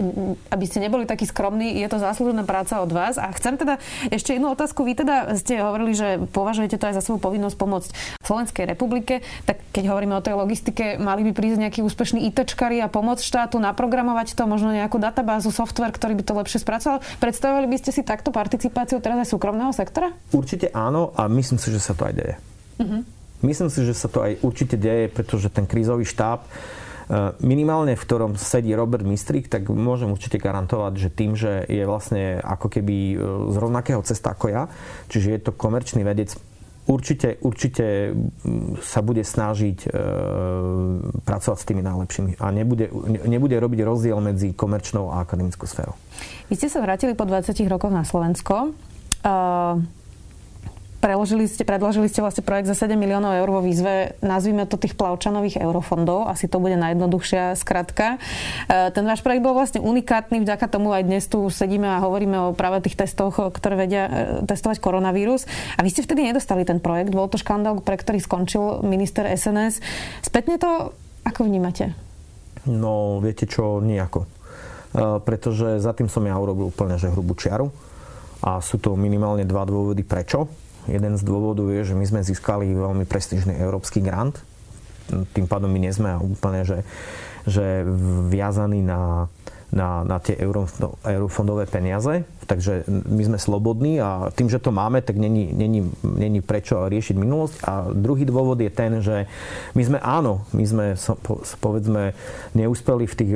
aby 0.50 0.64
ste 0.66 0.82
neboli 0.82 1.06
takí 1.06 1.22
skromní, 1.22 1.78
je 1.78 1.86
to 1.86 2.02
záslužná 2.02 2.42
práca 2.42 2.82
od 2.82 2.90
vás. 2.90 3.14
A 3.14 3.30
chcem 3.30 3.54
teda 3.54 3.78
ešte 4.10 4.34
jednu 4.34 4.50
otázku. 4.50 4.82
Vy 4.82 4.98
teda 4.98 5.38
ste 5.38 5.62
hovorili, 5.62 5.94
že 5.94 6.18
považujete 6.34 6.75
to 6.75 6.90
aj 6.90 6.98
za 6.98 7.02
svoju 7.06 7.22
povinnosť 7.22 7.54
pomôcť 7.54 7.90
Slovenskej 8.26 8.66
republike. 8.66 9.22
Tak 9.46 9.62
keď 9.70 9.94
hovoríme 9.94 10.18
o 10.18 10.25
tej 10.26 10.34
logistike, 10.34 10.98
mali 10.98 11.22
by 11.30 11.32
prísť 11.38 11.58
nejakí 11.62 11.80
úspešní 11.86 12.26
ITčkari 12.34 12.82
a 12.82 12.90
pomôcť 12.90 13.22
štátu 13.22 13.62
naprogramovať 13.62 14.34
to, 14.34 14.42
možno 14.50 14.75
nejakú 14.75 14.98
databázu, 14.98 15.54
software, 15.54 15.94
ktorý 15.94 16.18
by 16.18 16.25
to 16.26 16.34
lepšie 16.34 16.58
spracoval. 16.58 16.98
Predstavovali 17.22 17.70
by 17.70 17.76
ste 17.78 17.94
si 17.94 18.02
takto 18.02 18.34
participáciu 18.34 18.98
teraz 18.98 19.22
aj 19.22 19.30
súkromného 19.30 19.70
sektora? 19.70 20.10
Určite 20.34 20.75
áno 20.75 21.14
a 21.14 21.30
myslím 21.30 21.62
si, 21.62 21.70
že 21.70 21.78
sa 21.78 21.94
to 21.94 22.02
aj 22.02 22.14
deje. 22.18 22.34
Uh-huh. 22.82 23.06
Myslím 23.46 23.70
si, 23.70 23.84
že 23.86 23.94
sa 23.94 24.10
to 24.10 24.25
aj 24.26 24.42
určite 24.42 24.75
deje, 24.80 25.12
pretože 25.12 25.52
ten 25.52 25.68
krízový 25.68 26.08
štáb 26.08 26.42
minimálne 27.38 27.94
v 27.94 28.02
ktorom 28.02 28.34
sedí 28.34 28.75
Robert 28.75 29.06
Mistrik, 29.06 29.46
tak 29.46 29.70
môžem 29.70 30.10
určite 30.10 30.42
garantovať, 30.42 30.92
že 30.98 31.08
tým, 31.14 31.38
že 31.38 31.62
je 31.70 31.86
vlastne 31.86 32.42
ako 32.42 32.66
keby 32.66 32.96
eh, 33.14 33.16
z 33.52 33.56
rovnakého 33.56 34.02
cesta 34.02 34.34
ako 34.34 34.46
ja, 34.50 34.62
čiže 35.06 35.28
je 35.30 35.40
to 35.46 35.52
komerčný 35.54 36.02
vedec, 36.02 36.34
určite, 36.86 37.36
určite 37.42 38.14
mm, 38.14 38.80
sa 38.80 39.02
bude 39.02 39.26
snažiť 39.26 39.78
e, 39.86 39.88
pracovať 41.26 41.58
s 41.58 41.66
tými 41.66 41.82
najlepšími 41.82 42.32
a 42.38 42.46
nebude, 42.54 42.86
nebude 43.26 43.58
robiť 43.58 43.80
rozdiel 43.82 44.18
medzi 44.22 44.54
komerčnou 44.54 45.10
a 45.10 45.26
akademickou 45.26 45.66
sférou. 45.66 45.98
Vy 46.46 46.54
ste 46.54 46.70
sa 46.70 46.78
vrátili 46.78 47.18
po 47.18 47.26
20 47.26 47.58
rokoch 47.66 47.90
na 47.90 48.06
Slovensko. 48.06 48.70
Uh, 49.26 49.82
Preložili 51.06 51.46
ste, 51.46 51.62
predložili 51.62 52.10
ste 52.10 52.18
vlastne 52.18 52.42
projekt 52.42 52.66
za 52.66 52.75
7 52.75 52.98
miliónov 52.98 53.30
eur 53.38 53.46
vo 53.46 53.62
výzve, 53.62 54.18
nazvime 54.26 54.66
to 54.66 54.75
tých 54.75 54.98
plavčanových 54.98 55.62
eurofondov, 55.62 56.26
asi 56.26 56.50
to 56.50 56.58
bude 56.58 56.75
najjednoduchšia 56.75 57.54
skratka. 57.54 58.18
E, 58.66 58.90
ten 58.90 59.06
váš 59.06 59.22
projekt 59.22 59.46
bol 59.46 59.54
vlastne 59.54 59.78
unikátny, 59.78 60.42
vďaka 60.42 60.66
tomu 60.66 60.90
aj 60.90 61.06
dnes 61.06 61.22
tu 61.30 61.46
sedíme 61.46 61.86
a 61.86 62.02
hovoríme 62.02 62.50
o 62.50 62.58
práve 62.58 62.82
tých 62.82 62.98
testoch, 62.98 63.38
ktoré 63.38 63.86
vedia 63.86 64.02
e, 64.02 64.10
testovať 64.50 64.82
koronavírus. 64.82 65.46
A 65.78 65.86
vy 65.86 65.94
ste 65.94 66.02
vtedy 66.02 66.26
nedostali 66.26 66.66
ten 66.66 66.82
projekt, 66.82 67.14
bol 67.14 67.30
to 67.30 67.38
škandál, 67.38 67.78
pre 67.78 67.94
ktorý 67.94 68.18
skončil 68.18 68.82
minister 68.82 69.30
SNS. 69.30 69.78
Spätne 70.26 70.58
to 70.58 70.90
ako 71.22 71.46
vnímate? 71.46 71.94
No, 72.66 73.22
viete 73.22 73.46
čo, 73.46 73.78
nejako. 73.78 74.26
E, 74.26 74.28
pretože 75.22 75.78
za 75.78 75.94
tým 75.94 76.10
som 76.10 76.26
ja 76.26 76.34
urobil 76.34 76.66
úplne 76.75 76.98
že 76.98 77.14
hrubú 77.14 77.38
čiaru. 77.38 77.70
A 78.42 78.58
sú 78.58 78.82
to 78.82 78.98
minimálne 78.98 79.46
dva 79.46 79.62
dôvody 79.62 80.02
prečo. 80.02 80.65
Jeden 80.87 81.19
z 81.19 81.23
dôvodov 81.26 81.75
je, 81.75 81.82
že 81.82 81.99
my 81.99 82.06
sme 82.06 82.21
získali 82.23 82.71
veľmi 82.71 83.04
prestížny 83.06 83.58
európsky 83.58 83.99
grant. 83.99 84.39
Tým 85.10 85.47
pádom 85.47 85.71
my 85.71 85.78
nie 85.82 85.95
sme 85.95 86.19
úplne, 86.19 86.67
že, 86.67 86.82
že 87.47 87.87
viazaní 88.30 88.82
na, 88.82 89.30
na, 89.76 90.00
na 90.02 90.17
tie 90.17 90.32
euro, 90.41 90.65
eurofondové 91.04 91.69
peniaze. 91.69 92.25
Takže 92.49 92.89
my 92.89 93.23
sme 93.28 93.39
slobodní 93.39 94.00
a 94.00 94.32
tým, 94.32 94.49
že 94.49 94.62
to 94.62 94.73
máme, 94.73 95.04
tak 95.04 95.21
není, 95.21 95.52
není, 95.52 95.84
není 96.02 96.41
prečo 96.41 96.89
riešiť 96.89 97.17
minulosť. 97.21 97.54
A 97.69 97.73
druhý 97.93 98.25
dôvod 98.25 98.56
je 98.56 98.73
ten, 98.73 99.04
že 99.04 99.28
my 99.76 99.82
sme 99.84 99.99
áno, 100.00 100.49
my 100.56 100.65
sme 100.65 100.86
povedzme 101.60 102.17
neúspeli 102.56 103.04
v 103.04 103.15
tých 103.15 103.30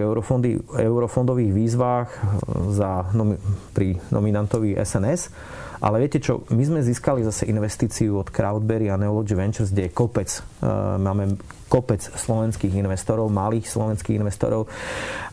eurofondových 0.81 1.53
výzvach 1.53 2.09
za, 2.73 3.05
pri 3.77 4.01
nominantovi 4.09 4.81
SNS 4.81 5.29
ale 5.81 6.05
viete 6.05 6.21
čo, 6.21 6.45
my 6.53 6.61
sme 6.61 6.85
získali 6.85 7.25
zase 7.25 7.49
investíciu 7.49 8.21
od 8.21 8.29
Crowdberry 8.29 8.93
a 8.93 9.01
Neology 9.01 9.33
Ventures, 9.33 9.73
kde 9.73 9.89
je 9.89 9.97
kopec, 9.97 10.29
uh, 10.61 11.01
máme 11.01 11.41
kopec 11.73 12.05
slovenských 12.05 12.77
investorov, 12.77 13.33
malých 13.33 13.65
slovenských 13.65 14.21
investorov 14.21 14.69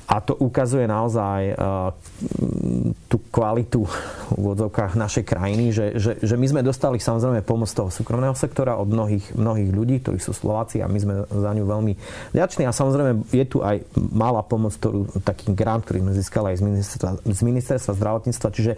a 0.07 0.23
to 0.23 0.39
ukazuje 0.39 0.87
naozaj 0.87 1.51
uh, 1.51 1.91
tú 3.11 3.19
kvalitu 3.27 3.83
v 4.31 4.45
odzovkách 4.55 4.95
našej 4.95 5.23
krajiny, 5.27 5.75
že, 5.75 5.99
že, 5.99 6.11
že 6.23 6.35
my 6.39 6.47
sme 6.47 6.61
dostali 6.63 6.95
samozrejme 6.95 7.43
pomoc 7.43 7.67
toho 7.67 7.91
súkromného 7.91 8.31
sektora 8.31 8.79
od 8.79 8.87
mnohých, 8.87 9.35
mnohých 9.35 9.67
ľudí, 9.75 9.99
ktorí 9.99 10.15
sú 10.23 10.31
Slováci 10.31 10.79
a 10.79 10.87
my 10.87 10.99
sme 10.99 11.13
za 11.27 11.51
ňu 11.51 11.63
veľmi 11.67 11.93
vďační 12.31 12.63
a 12.63 12.71
samozrejme 12.71 13.27
je 13.35 13.45
tu 13.51 13.59
aj 13.59 13.83
malá 13.95 14.47
pomoc, 14.47 14.79
ktorú, 14.79 15.11
taký 15.27 15.51
grant, 15.51 15.83
ktorý 15.83 15.99
sme 16.07 16.13
získali 16.15 16.55
aj 16.55 16.57
z 16.59 16.63
ministerstva, 16.63 17.09
z 17.27 17.41
ministerstva 17.43 17.91
zdravotníctva. 17.99 18.47
Čiže, 18.55 18.73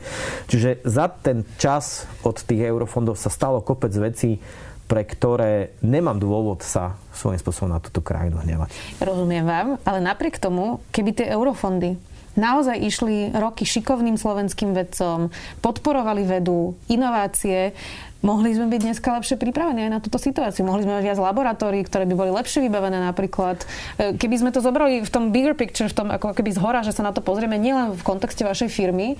čiže 0.49 0.69
za 0.81 1.13
ten 1.13 1.45
čas 1.61 2.09
od 2.25 2.41
tých 2.41 2.65
eurofondov 2.65 3.21
sa 3.21 3.29
stalo 3.29 3.61
kopec 3.61 3.93
vecí, 3.93 4.41
pre 4.89 5.05
ktoré 5.05 5.77
nemám 5.85 6.17
dôvod 6.17 6.65
sa 6.65 6.97
svojím 7.13 7.37
spôsobom 7.37 7.69
na 7.69 7.77
túto 7.77 8.01
krajinu 8.01 8.41
hnevať. 8.41 8.73
Rozumiem 8.97 9.45
vám, 9.45 9.67
ale 9.85 10.01
napriek 10.01 10.41
tomu, 10.41 10.81
keby 10.89 11.13
tie 11.13 11.27
eurofondy 11.29 11.93
naozaj 12.35 12.77
išli 12.77 13.31
roky 13.33 13.65
šikovným 13.65 14.19
slovenským 14.19 14.75
vedcom, 14.75 15.33
podporovali 15.63 16.27
vedu, 16.27 16.77
inovácie, 16.91 17.73
mohli 18.19 18.51
sme 18.51 18.67
byť 18.67 18.81
dneska 18.83 19.15
lepšie 19.15 19.39
pripravení 19.39 19.87
aj 19.87 19.91
na 19.91 19.99
túto 20.03 20.19
situáciu. 20.19 20.67
Mohli 20.67 20.83
sme 20.83 20.99
mať 20.99 21.03
viac 21.07 21.19
laboratórií, 21.19 21.81
ktoré 21.87 22.03
by 22.03 22.15
boli 22.19 22.31
lepšie 22.35 22.59
vybavené 22.67 22.99
napríklad. 22.99 23.63
E, 23.95 24.15
keby 24.19 24.35
sme 24.35 24.49
to 24.51 24.59
zobrali 24.59 24.99
v 24.99 25.09
tom 25.11 25.31
bigger 25.31 25.55
picture, 25.55 25.87
v 25.87 25.95
tom 25.95 26.07
ako 26.11 26.35
keby 26.35 26.51
zhora, 26.51 26.83
že 26.83 26.91
sa 26.91 27.07
na 27.07 27.15
to 27.15 27.23
pozrieme 27.23 27.55
nielen 27.55 27.95
v 27.95 28.03
kontexte 28.03 28.43
vašej 28.43 28.69
firmy, 28.71 29.15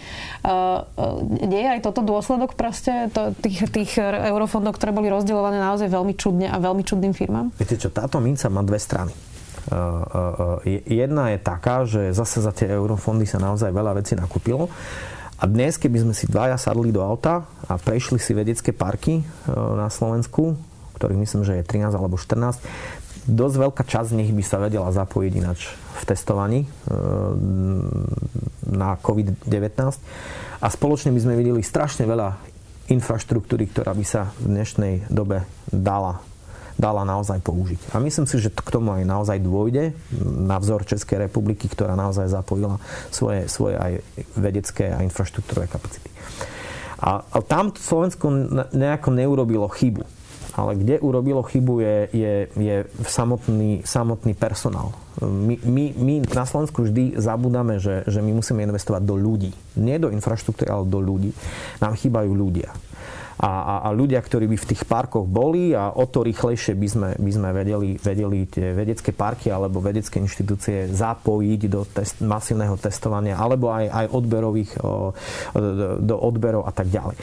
nie 1.40 1.62
je 1.64 1.70
aj 1.70 1.82
toto 1.84 2.04
dôsledok 2.04 2.60
proste 2.60 3.08
to, 3.16 3.32
tých, 3.40 3.72
tých 3.72 3.92
eurofondov, 4.00 4.76
ktoré 4.76 4.92
boli 4.92 5.08
rozdeľované 5.08 5.58
naozaj 5.64 5.88
veľmi 5.88 6.14
čudne 6.20 6.48
a 6.52 6.60
veľmi 6.60 6.84
čudným 6.84 7.14
firmám? 7.16 7.56
Viete 7.56 7.80
čo, 7.80 7.88
táto 7.92 8.20
minca 8.20 8.52
má 8.52 8.62
dve 8.64 8.80
strany. 8.80 9.12
Uh, 9.68 10.60
uh, 10.64 10.84
jedna 10.88 11.36
je 11.36 11.40
taká, 11.44 11.84
že 11.84 12.16
zase 12.16 12.40
za 12.40 12.56
tie 12.56 12.72
eurofondy 12.72 13.28
sa 13.28 13.44
naozaj 13.44 13.70
veľa 13.76 14.00
vecí 14.00 14.16
nakúpilo 14.16 14.72
a 15.40 15.48
dnes, 15.48 15.80
keby 15.80 16.04
sme 16.04 16.14
si 16.14 16.28
dvaja 16.28 16.60
sadli 16.60 16.92
do 16.92 17.00
auta 17.00 17.48
a 17.72 17.80
prešli 17.80 18.20
si 18.20 18.36
vedecké 18.36 18.76
parky 18.76 19.24
e, 19.24 19.26
na 19.56 19.88
Slovensku, 19.88 20.60
ktorých 21.00 21.22
myslím, 21.24 21.48
že 21.48 21.64
je 21.64 21.64
13 21.64 21.96
alebo 21.96 22.20
14, 22.20 22.60
dosť 23.24 23.56
veľká 23.56 23.84
časť 23.88 24.08
z 24.12 24.18
nich 24.20 24.32
by 24.36 24.44
sa 24.44 24.60
vedela 24.60 24.92
zapojiť 24.92 25.34
ináč 25.40 25.72
v 25.72 26.04
testovaní 26.04 26.60
e, 26.60 26.70
na 28.68 29.00
COVID-19. 29.00 29.48
A 30.60 30.68
spoločne 30.68 31.16
by 31.16 31.24
sme 31.24 31.40
videli 31.40 31.64
strašne 31.64 32.04
veľa 32.04 32.36
infraštruktúry, 32.92 33.72
ktorá 33.72 33.96
by 33.96 34.04
sa 34.04 34.36
v 34.44 34.60
dnešnej 34.60 35.08
dobe 35.08 35.48
dala 35.72 36.20
dala 36.80 37.04
naozaj 37.04 37.44
použiť. 37.44 37.92
A 37.92 38.00
myslím 38.00 38.24
si, 38.24 38.40
že 38.40 38.48
k 38.48 38.72
tomu 38.72 38.96
aj 38.96 39.04
naozaj 39.04 39.44
dôjde 39.44 39.92
na 40.24 40.56
vzor 40.64 40.88
Českej 40.88 41.28
republiky, 41.28 41.68
ktorá 41.68 42.00
naozaj 42.00 42.32
zapojila 42.32 42.80
svoje, 43.12 43.52
svoje 43.52 43.76
aj 43.76 44.00
vedecké 44.40 44.96
a 44.96 45.04
infraštruktúrové 45.04 45.68
kapacity. 45.68 46.08
A, 47.04 47.20
a 47.20 47.38
tam 47.44 47.76
Slovensko 47.76 48.32
nejako 48.72 49.12
neurobilo 49.12 49.68
chybu. 49.68 50.08
ale 50.56 50.76
kde 50.76 51.00
urobilo 51.00 51.44
chybu 51.44 51.74
je, 51.80 51.98
je, 52.12 52.34
je 52.52 52.76
samotný, 53.08 53.88
samotný 53.88 54.36
personál. 54.36 54.92
My, 55.24 55.56
my, 55.64 55.84
my 55.96 56.14
na 56.28 56.44
Slovensku 56.44 56.84
vždy 56.84 57.20
zabudáme, 57.20 57.80
že, 57.80 58.08
že 58.08 58.20
my 58.20 58.40
musíme 58.40 58.64
investovať 58.64 59.04
do 59.04 59.16
ľudí. 59.20 59.52
Nie 59.80 60.00
do 60.00 60.12
infraštruktúry, 60.12 60.68
ale 60.68 60.88
do 60.88 61.00
ľudí. 61.00 61.32
Nám 61.80 61.96
chýbajú 61.96 62.32
ľudia 62.36 62.72
a, 63.40 63.48
a, 63.48 63.76
a 63.88 63.90
ľudia, 63.96 64.20
ktorí 64.20 64.52
by 64.52 64.58
v 64.60 64.70
tých 64.76 64.84
parkoch 64.84 65.24
boli 65.24 65.72
a 65.72 65.96
o 65.96 66.04
to 66.12 66.28
rýchlejšie 66.28 66.76
by 66.76 66.88
sme, 66.92 67.10
by 67.16 67.32
sme 67.32 67.50
vedeli, 67.56 67.96
vedeli 67.96 68.44
tie 68.52 68.76
vedecké 68.76 69.16
parky 69.16 69.48
alebo 69.48 69.80
vedecké 69.80 70.20
inštitúcie 70.20 70.92
zapojiť 70.92 71.62
do 71.72 71.88
test, 71.88 72.20
masívneho 72.20 72.76
testovania 72.76 73.40
alebo 73.40 73.72
aj, 73.72 73.88
aj 73.88 74.06
odberových 74.12 74.72
o, 74.84 75.16
do, 75.56 75.88
do 76.04 76.16
odberov 76.20 76.68
a 76.68 76.72
tak 76.76 76.92
ďalej. 76.92 77.16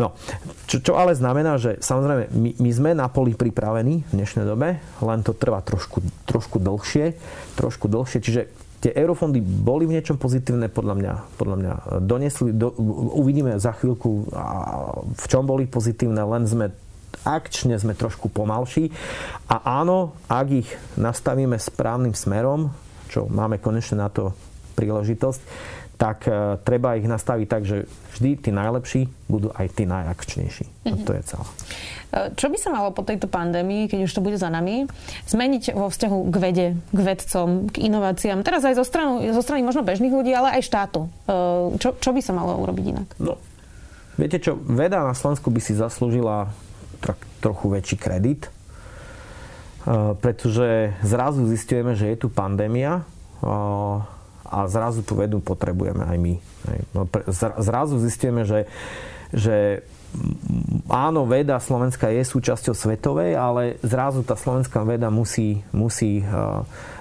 No, 0.00 0.16
čo, 0.64 0.80
čo 0.80 0.96
ale 0.96 1.12
znamená, 1.12 1.60
že 1.60 1.76
samozrejme 1.84 2.32
my, 2.32 2.50
my 2.64 2.70
sme 2.72 2.90
na 2.96 3.12
poli 3.12 3.36
pripravení 3.36 4.08
v 4.08 4.12
dnešnej 4.16 4.48
dobe, 4.48 4.80
len 4.80 5.20
to 5.20 5.36
trvá 5.36 5.60
trošku, 5.60 6.00
trošku 6.24 6.64
dlhšie, 6.64 7.12
trošku 7.60 7.92
dlhšie, 7.92 8.18
čiže 8.24 8.67
tie 8.78 8.94
eurofondy 8.94 9.42
boli 9.42 9.90
v 9.90 9.98
niečom 9.98 10.16
pozitívne, 10.18 10.70
podľa 10.70 10.94
mňa, 10.94 11.12
podľa 11.34 11.56
mňa 11.58 11.72
donesli, 12.02 12.54
do, 12.54 12.70
uvidíme 13.18 13.58
za 13.58 13.74
chvíľku, 13.74 14.30
v 15.14 15.24
čom 15.26 15.42
boli 15.46 15.66
pozitívne, 15.66 16.22
len 16.22 16.46
sme 16.46 16.70
akčne 17.26 17.74
sme 17.80 17.98
trošku 17.98 18.30
pomalší. 18.30 18.94
A 19.50 19.82
áno, 19.82 20.14
ak 20.30 20.46
ich 20.52 20.68
nastavíme 20.94 21.58
správnym 21.58 22.14
smerom, 22.14 22.70
čo 23.10 23.26
máme 23.26 23.58
konečne 23.58 23.98
na 23.98 24.08
to 24.12 24.36
príležitosť, 24.78 25.40
tak 25.98 26.30
e, 26.30 26.56
treba 26.62 26.94
ich 26.94 27.10
nastaviť 27.10 27.46
tak, 27.50 27.62
že 27.66 27.90
vždy 28.14 28.30
tí 28.38 28.50
najlepší 28.54 29.10
budú 29.26 29.50
aj 29.50 29.66
tí 29.74 29.82
najakčnejší. 29.84 30.66
Mm-hmm. 30.66 30.94
A 30.94 31.04
to 31.04 31.12
je 31.12 31.22
celé. 31.26 31.46
Čo 32.08 32.48
by 32.48 32.56
sa 32.56 32.72
malo 32.72 32.88
po 32.96 33.04
tejto 33.04 33.28
pandémii, 33.28 33.84
keď 33.84 34.08
už 34.08 34.12
to 34.16 34.24
bude 34.24 34.40
za 34.40 34.48
nami, 34.48 34.88
zmeniť 35.28 35.76
vo 35.76 35.92
vzťahu 35.92 36.18
k 36.32 36.36
vede, 36.40 36.68
k 36.88 36.98
vedcom, 37.04 37.68
k 37.68 37.84
inováciám? 37.84 38.40
Teraz 38.40 38.64
aj 38.64 38.80
zo, 38.80 38.84
stranu, 38.86 39.20
zo 39.20 39.42
strany 39.44 39.60
možno 39.60 39.84
bežných 39.84 40.14
ľudí, 40.14 40.32
ale 40.32 40.56
aj 40.56 40.64
štátu. 40.64 41.04
E, 41.04 41.08
čo, 41.76 41.92
čo 42.00 42.10
by 42.16 42.20
sa 42.24 42.32
malo 42.32 42.56
urobiť 42.64 42.84
inak? 42.88 43.08
No, 43.20 43.36
viete 44.16 44.40
čo, 44.40 44.56
veda 44.56 45.04
na 45.04 45.12
Slovensku 45.12 45.52
by 45.52 45.60
si 45.60 45.76
zaslúžila 45.76 46.48
tro, 47.04 47.12
trochu 47.44 47.66
väčší 47.76 47.96
kredit, 48.00 48.48
e, 48.48 48.50
pretože 50.16 50.96
zrazu 51.04 51.44
zistujeme, 51.44 51.92
že 51.92 52.08
je 52.08 52.24
tu 52.24 52.32
pandémia 52.32 53.04
e, 53.44 53.48
a 54.48 54.64
zrazu 54.66 55.04
tú 55.04 55.14
vedu 55.20 55.44
potrebujeme 55.44 56.02
aj 56.08 56.16
my. 56.16 56.34
No, 56.96 57.04
zrazu 57.60 58.00
zistujeme, 58.00 58.48
že, 58.48 58.64
že 59.30 59.84
áno, 60.88 61.28
veda 61.28 61.60
slovenská 61.60 62.08
je 62.08 62.24
súčasťou 62.24 62.72
svetovej, 62.72 63.36
ale 63.36 63.76
zrazu 63.84 64.24
tá 64.24 64.34
slovenská 64.34 64.80
veda 64.88 65.12
musí, 65.12 65.60
musí 65.70 66.24
eh, 66.24 66.28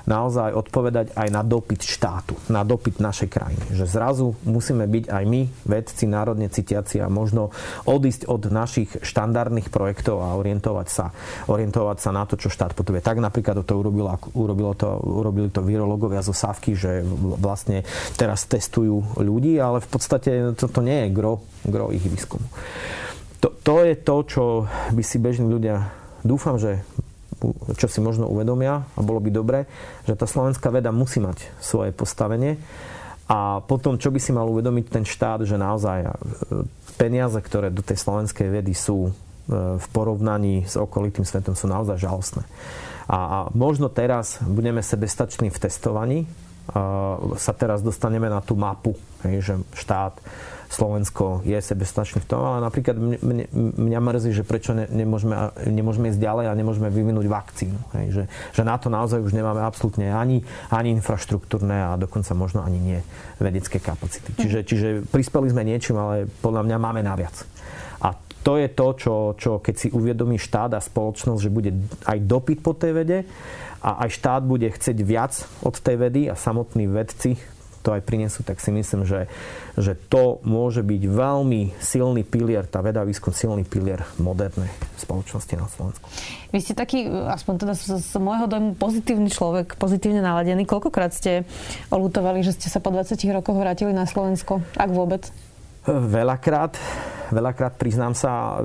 naozaj 0.08 0.56
odpovedať 0.56 1.14
aj 1.14 1.28
na 1.30 1.44
dopyt 1.44 1.84
štátu, 1.84 2.34
na 2.48 2.64
dopyt 2.64 3.04
našej 3.04 3.28
krajiny. 3.28 3.76
Že 3.76 3.86
zrazu 3.86 4.28
musíme 4.48 4.88
byť 4.88 5.06
aj 5.12 5.24
my, 5.28 5.42
vedci, 5.68 6.08
národne 6.08 6.48
citiaci 6.48 7.04
a 7.04 7.12
možno 7.12 7.52
odísť 7.84 8.32
od 8.32 8.48
našich 8.48 9.04
štandardných 9.04 9.68
projektov 9.68 10.24
a 10.24 10.40
orientovať 10.40 10.88
sa, 10.88 11.12
orientovať 11.52 11.98
sa 12.00 12.16
na 12.16 12.24
to, 12.24 12.40
čo 12.40 12.48
štát 12.48 12.72
potrebuje. 12.72 13.04
Tak 13.04 13.20
napríklad 13.20 13.62
to 13.68 13.76
urobilo, 13.76 14.16
urobilo 14.34 14.72
to, 14.74 14.98
urobili 15.04 15.52
to 15.52 15.60
virológovia 15.62 16.24
zo 16.24 16.32
Sávky, 16.32 16.74
že 16.74 17.04
vlastne 17.38 17.84
teraz 18.16 18.48
testujú 18.48 19.20
ľudí, 19.20 19.60
ale 19.60 19.84
v 19.84 19.90
podstate 19.92 20.32
toto 20.56 20.80
nie 20.80 21.06
je 21.06 21.14
gro, 21.14 21.44
gro 21.68 21.92
ich 21.92 22.08
výskumu. 22.08 22.48
To, 23.44 23.54
to 23.54 23.86
je 23.86 23.94
to, 24.02 24.16
čo 24.26 24.44
by 24.96 25.04
si 25.06 25.22
bežní 25.22 25.46
ľudia 25.46 26.08
dúfam, 26.28 26.60
že 26.60 26.84
čo 27.78 27.88
si 27.88 28.00
možno 28.02 28.26
uvedomia 28.30 28.86
a 28.98 29.00
bolo 29.06 29.22
by 29.22 29.30
dobre, 29.30 29.60
že 30.10 30.18
tá 30.18 30.26
slovenská 30.26 30.74
veda 30.74 30.90
musí 30.90 31.22
mať 31.22 31.50
svoje 31.62 31.94
postavenie 31.94 32.58
a 33.28 33.60
potom, 33.62 34.00
čo 34.00 34.10
by 34.10 34.20
si 34.24 34.32
mal 34.32 34.48
uvedomiť 34.48 34.86
ten 34.88 35.04
štát, 35.04 35.44
že 35.44 35.60
naozaj 35.60 36.00
e, 36.08 36.10
peniaze, 36.96 37.38
ktoré 37.38 37.70
do 37.70 37.84
tej 37.84 38.00
slovenskej 38.00 38.48
vedy 38.50 38.72
sú 38.72 39.10
e, 39.10 39.12
v 39.78 39.86
porovnaní 39.92 40.64
s 40.64 40.80
okolitým 40.80 41.28
svetom 41.28 41.54
sú 41.54 41.68
naozaj 41.68 42.00
žalostné. 42.00 42.44
A, 43.08 43.18
a 43.18 43.38
možno 43.52 43.92
teraz 43.92 44.40
budeme 44.44 44.80
sebestační 44.80 45.52
v 45.52 45.62
testovaní, 45.62 46.20
sa 47.40 47.54
teraz 47.56 47.80
dostaneme 47.80 48.28
na 48.28 48.44
tú 48.44 48.60
mapu, 48.60 48.92
hej, 49.24 49.40
že 49.40 49.54
štát 49.72 50.20
Slovensko 50.68 51.48
je 51.48 51.56
sebestačný 51.56 52.20
v 52.24 52.28
tom, 52.28 52.44
ale 52.44 52.60
napríklad 52.60 52.96
mne, 53.00 53.48
mňa 53.56 54.00
mrzí, 54.04 54.32
že 54.36 54.44
prečo 54.44 54.76
ne, 54.76 54.84
nemôžeme, 54.92 55.56
nemôžeme 55.64 56.12
ísť 56.12 56.20
ďalej 56.20 56.46
a 56.52 56.54
nemôžeme 56.60 56.92
vyvinúť 56.92 57.26
vakcínu. 57.32 57.80
Hej, 57.96 58.06
že, 58.12 58.24
že 58.52 58.62
na 58.68 58.76
to 58.76 58.92
naozaj 58.92 59.24
už 59.24 59.32
nemáme 59.32 59.64
absolútne 59.64 60.12
ani, 60.12 60.44
ani 60.68 60.92
infraštruktúrne 61.00 61.96
a 61.96 61.96
dokonca 61.96 62.36
možno 62.36 62.68
ani 62.68 62.80
nie 62.80 63.00
vedecké 63.40 63.80
kapacity. 63.80 64.36
Čiže, 64.36 64.60
čiže 64.68 64.88
prispeli 65.08 65.48
sme 65.48 65.64
niečím, 65.64 65.96
ale 65.96 66.28
podľa 66.44 66.68
mňa 66.68 66.78
máme 66.78 67.02
naviac. 67.02 67.48
A 68.04 68.14
to 68.44 68.60
je 68.60 68.68
to, 68.72 68.88
čo, 68.96 69.16
čo 69.40 69.52
keď 69.64 69.76
si 69.76 69.88
uvedomí 69.92 70.36
štát 70.36 70.76
a 70.76 70.84
spoločnosť, 70.84 71.42
že 71.42 71.52
bude 71.52 71.72
aj 72.04 72.18
dopyt 72.28 72.60
po 72.60 72.76
tej 72.76 72.92
vede 72.92 73.20
a 73.82 74.04
aj 74.04 74.20
štát 74.20 74.44
bude 74.44 74.68
chcieť 74.68 74.98
viac 75.04 75.34
od 75.64 75.80
tej 75.80 75.96
vedy 75.96 76.22
a 76.28 76.36
samotní 76.36 76.92
vedci 76.92 77.57
to 77.88 77.96
aj 77.96 78.04
prinesú, 78.04 78.44
tak 78.44 78.60
si 78.60 78.76
myslím, 78.76 79.08
že, 79.08 79.32
že 79.80 79.96
to 79.96 80.44
môže 80.44 80.84
byť 80.84 81.02
veľmi 81.08 81.80
silný 81.80 82.28
pilier, 82.28 82.68
tá 82.68 82.84
veda 82.84 83.08
výskum 83.08 83.32
silný 83.32 83.64
pilier 83.64 84.04
modernej 84.20 84.68
spoločnosti 85.00 85.56
na 85.56 85.72
Slovensku. 85.72 86.04
Vy 86.52 86.60
ste 86.60 86.76
taký, 86.76 87.08
aspoň 87.08 87.54
teda 87.64 87.74
z, 87.80 88.04
z 88.04 88.12
môjho 88.20 88.52
dojmu, 88.52 88.76
pozitívny 88.76 89.32
človek, 89.32 89.80
pozitívne 89.80 90.20
naladený. 90.20 90.68
Koľkokrát 90.68 91.16
ste 91.16 91.48
olutovali, 91.88 92.44
že 92.44 92.60
ste 92.60 92.68
sa 92.68 92.84
po 92.84 92.92
20 92.92 93.16
rokoch 93.32 93.56
vrátili 93.56 93.96
na 93.96 94.04
Slovensko, 94.04 94.60
ak 94.76 94.92
vôbec? 94.92 95.32
Veľakrát, 95.88 96.76
veľakrát 97.32 97.80
priznám 97.80 98.12
sa, 98.12 98.60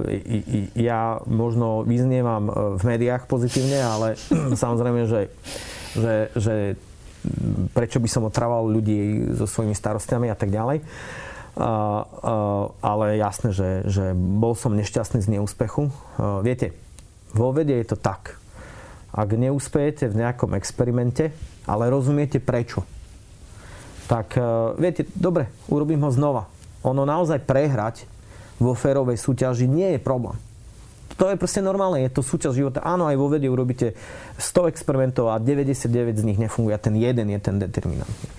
ja 0.74 1.22
možno 1.30 1.86
vyznievam 1.86 2.74
v 2.74 2.82
médiách 2.82 3.30
pozitívne, 3.30 3.78
ale 3.78 4.18
samozrejme, 4.62 5.06
že, 5.06 5.30
že, 5.94 6.14
že 6.34 6.54
prečo 7.72 8.02
by 8.02 8.08
som 8.10 8.26
otrával 8.26 8.66
ľudí 8.66 9.32
so 9.38 9.46
svojimi 9.46 9.74
starostiami 9.74 10.28
a 10.28 10.36
tak 10.36 10.50
ďalej. 10.50 10.82
Uh, 11.52 11.60
uh, 11.60 12.64
ale 12.80 13.20
jasné, 13.20 13.52
že, 13.52 13.84
že 13.84 14.04
bol 14.16 14.56
som 14.56 14.72
nešťastný 14.72 15.20
z 15.20 15.32
neúspechu. 15.36 15.92
Uh, 16.16 16.40
viete, 16.40 16.72
vo 17.36 17.52
vede 17.52 17.76
je 17.76 17.92
to 17.92 17.96
tak. 18.00 18.40
Ak 19.12 19.28
neúspejete 19.36 20.08
v 20.08 20.24
nejakom 20.24 20.56
experimente, 20.56 21.36
ale 21.68 21.92
rozumiete 21.92 22.40
prečo, 22.40 22.88
tak 24.08 24.32
uh, 24.40 24.72
viete, 24.80 25.04
dobre, 25.12 25.52
urobím 25.68 26.00
ho 26.08 26.10
znova. 26.10 26.48
Ono 26.88 27.04
naozaj 27.04 27.44
prehrať 27.44 28.08
vo 28.56 28.72
férovej 28.72 29.20
súťaži 29.20 29.68
nie 29.68 29.92
je 29.94 30.00
problém 30.00 30.40
to 31.16 31.30
je 31.30 31.36
proste 31.36 31.60
normálne, 31.60 32.02
je 32.04 32.12
to 32.12 32.22
súčasť 32.24 32.54
života. 32.56 32.80
Áno, 32.82 33.08
aj 33.08 33.16
vo 33.16 33.28
vede 33.28 33.48
urobíte 33.48 33.94
100 34.40 34.72
experimentov 34.72 35.32
a 35.32 35.40
99 35.40 35.88
z 36.18 36.24
nich 36.24 36.38
nefunguje 36.40 36.74
a 36.76 36.80
ten 36.80 36.96
jeden 36.96 37.28
je 37.32 37.38
ten 37.40 37.56
determinantný. 37.60 38.30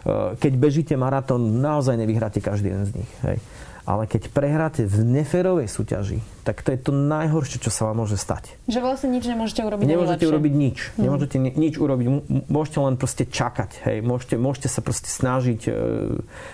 Eh, 0.00 0.36
keď 0.40 0.52
bežíte 0.56 0.94
maratón, 0.96 1.60
naozaj 1.60 1.96
nevyhráte 2.00 2.40
každý 2.40 2.72
jeden 2.72 2.86
z 2.88 2.92
nich. 3.04 3.10
Hej. 3.20 3.38
Ale 3.84 4.06
keď 4.06 4.30
prehráte 4.30 4.86
v 4.86 5.02
neférovej 5.02 5.66
súťaži, 5.66 6.22
tak 6.46 6.62
to 6.62 6.70
je 6.70 6.78
to 6.78 6.92
najhoršie, 6.94 7.58
čo 7.58 7.74
sa 7.74 7.90
vám 7.90 8.04
môže 8.04 8.14
stať. 8.14 8.54
Že 8.70 8.86
vlastne 8.86 9.08
nič 9.10 9.24
nemôžete 9.26 9.66
urobiť 9.66 9.84
Nemôžete 9.88 10.24
urobiť 10.30 10.52
nič. 10.54 10.78
Hmm. 10.94 11.00
Nemôžete 11.08 11.36
nič 11.40 11.74
urobiť. 11.80 12.06
Môžete 12.46 12.78
len 12.78 12.94
proste 13.00 13.24
čakať. 13.26 13.70
Hej. 13.88 13.96
Môžete, 14.04 14.34
môžete 14.38 14.68
sa 14.70 14.84
proste 14.84 15.10
snažiť 15.10 15.60
e, 15.66 15.72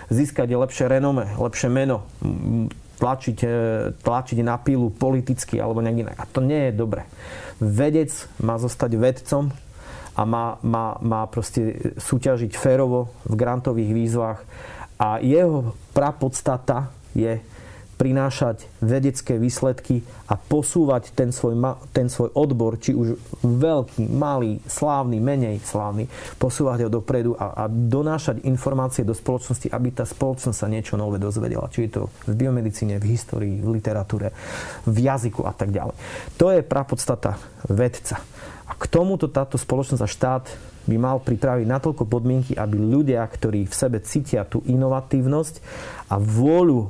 získať 0.09 0.49
lepšie 0.49 0.87
renome, 0.89 1.29
lepšie 1.37 1.69
meno 1.69 2.07
tlačiť, 2.97 3.37
e, 3.45 3.49
tlačiť 4.01 4.37
na 4.41 4.57
pílu 4.57 4.89
politicky 4.89 5.61
alebo 5.61 5.81
nejak 5.81 6.03
inak. 6.03 6.17
A 6.17 6.25
to 6.25 6.41
nie 6.41 6.69
je 6.69 6.73
dobre. 6.73 7.05
Vedec 7.61 8.09
má 8.41 8.57
zostať 8.57 8.91
vedcom 8.97 9.49
a 10.17 10.21
má, 10.25 10.57
má, 10.65 10.97
má 11.01 11.21
proste 11.29 11.93
súťažiť 11.97 12.57
férovo 12.57 13.13
v 13.25 13.33
grantových 13.37 13.91
výzvach 13.93 14.39
a 14.97 15.21
jeho 15.21 15.77
prapodstata 15.93 16.89
je 17.13 17.37
prinášať 17.97 18.69
vedecké 18.79 19.41
výsledky 19.41 20.05
a 20.29 20.37
posúvať 20.37 21.11
ten 21.17 21.33
svoj, 21.33 21.57
ten 21.91 22.07
svoj 22.07 22.29
odbor, 22.37 22.77
či 22.77 22.93
už 22.93 23.17
veľký, 23.41 24.05
malý, 24.07 24.61
slávny, 24.69 25.17
menej 25.17 25.57
slávny, 25.65 26.05
posúvať 26.37 26.85
ho 26.85 26.89
dopredu 26.93 27.33
a, 27.33 27.57
a 27.57 27.63
donášať 27.67 28.45
informácie 28.45 29.01
do 29.01 29.17
spoločnosti, 29.17 29.73
aby 29.73 29.89
tá 29.91 30.05
spoločnosť 30.05 30.57
sa 30.57 30.69
niečo 30.69 30.93
nové 30.95 31.17
dozvedela. 31.17 31.73
Či 31.73 31.89
je 31.89 31.91
to 31.97 32.01
v 32.29 32.33
biomedicíne, 32.37 33.01
v 33.01 33.17
histórii, 33.17 33.57
v 33.57 33.81
literatúre, 33.81 34.29
v 34.85 34.97
jazyku 35.01 35.43
a 35.43 35.53
tak 35.57 35.73
ďalej. 35.73 35.97
To 36.37 36.53
je 36.53 36.61
prapodstata 36.61 37.41
vedca. 37.65 38.21
A 38.67 38.75
k 38.75 38.83
tomuto 38.91 39.31
táto 39.31 39.55
spoločnosť 39.55 40.03
a 40.03 40.09
štát 40.11 40.45
by 40.87 40.95
mal 40.95 41.17
pripraviť 41.19 41.67
natoľko 41.67 42.03
podmienky, 42.07 42.55
aby 42.55 42.79
ľudia, 42.79 43.23
ktorí 43.23 43.67
v 43.67 43.75
sebe 43.75 43.99
cítia 44.03 44.47
tú 44.47 44.63
inovatívnosť 44.63 45.55
a 46.11 46.15
vôľu 46.19 46.79
e, 46.79 46.87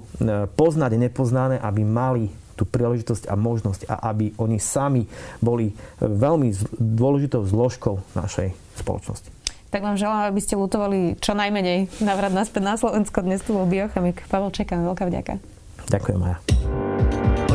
poznať 0.54 0.92
nepoznané, 0.98 1.58
aby 1.58 1.82
mali 1.82 2.30
tú 2.58 2.66
príležitosť 2.66 3.30
a 3.30 3.38
možnosť 3.38 3.82
a 3.86 4.10
aby 4.10 4.34
oni 4.42 4.58
sami 4.58 5.06
boli 5.38 5.78
veľmi 6.02 6.50
dôležitou 6.82 7.46
zložkou 7.46 8.02
našej 8.18 8.58
spoločnosti. 8.82 9.30
Tak 9.70 9.84
vám 9.86 10.00
želám, 10.00 10.34
aby 10.34 10.42
ste 10.42 10.58
lutovali 10.58 11.20
čo 11.22 11.38
najmenej 11.38 12.02
navrat 12.02 12.34
naspäť 12.34 12.64
na 12.66 12.76
Slovensko. 12.80 13.22
Dnes 13.22 13.44
tu 13.46 13.54
bol 13.54 13.70
biochemik 13.70 14.26
Pavel 14.26 14.50
Čekan. 14.50 14.82
Veľká 14.82 15.06
vďaka. 15.06 15.38
Ďakujem, 15.92 16.18
Maja. 16.18 16.40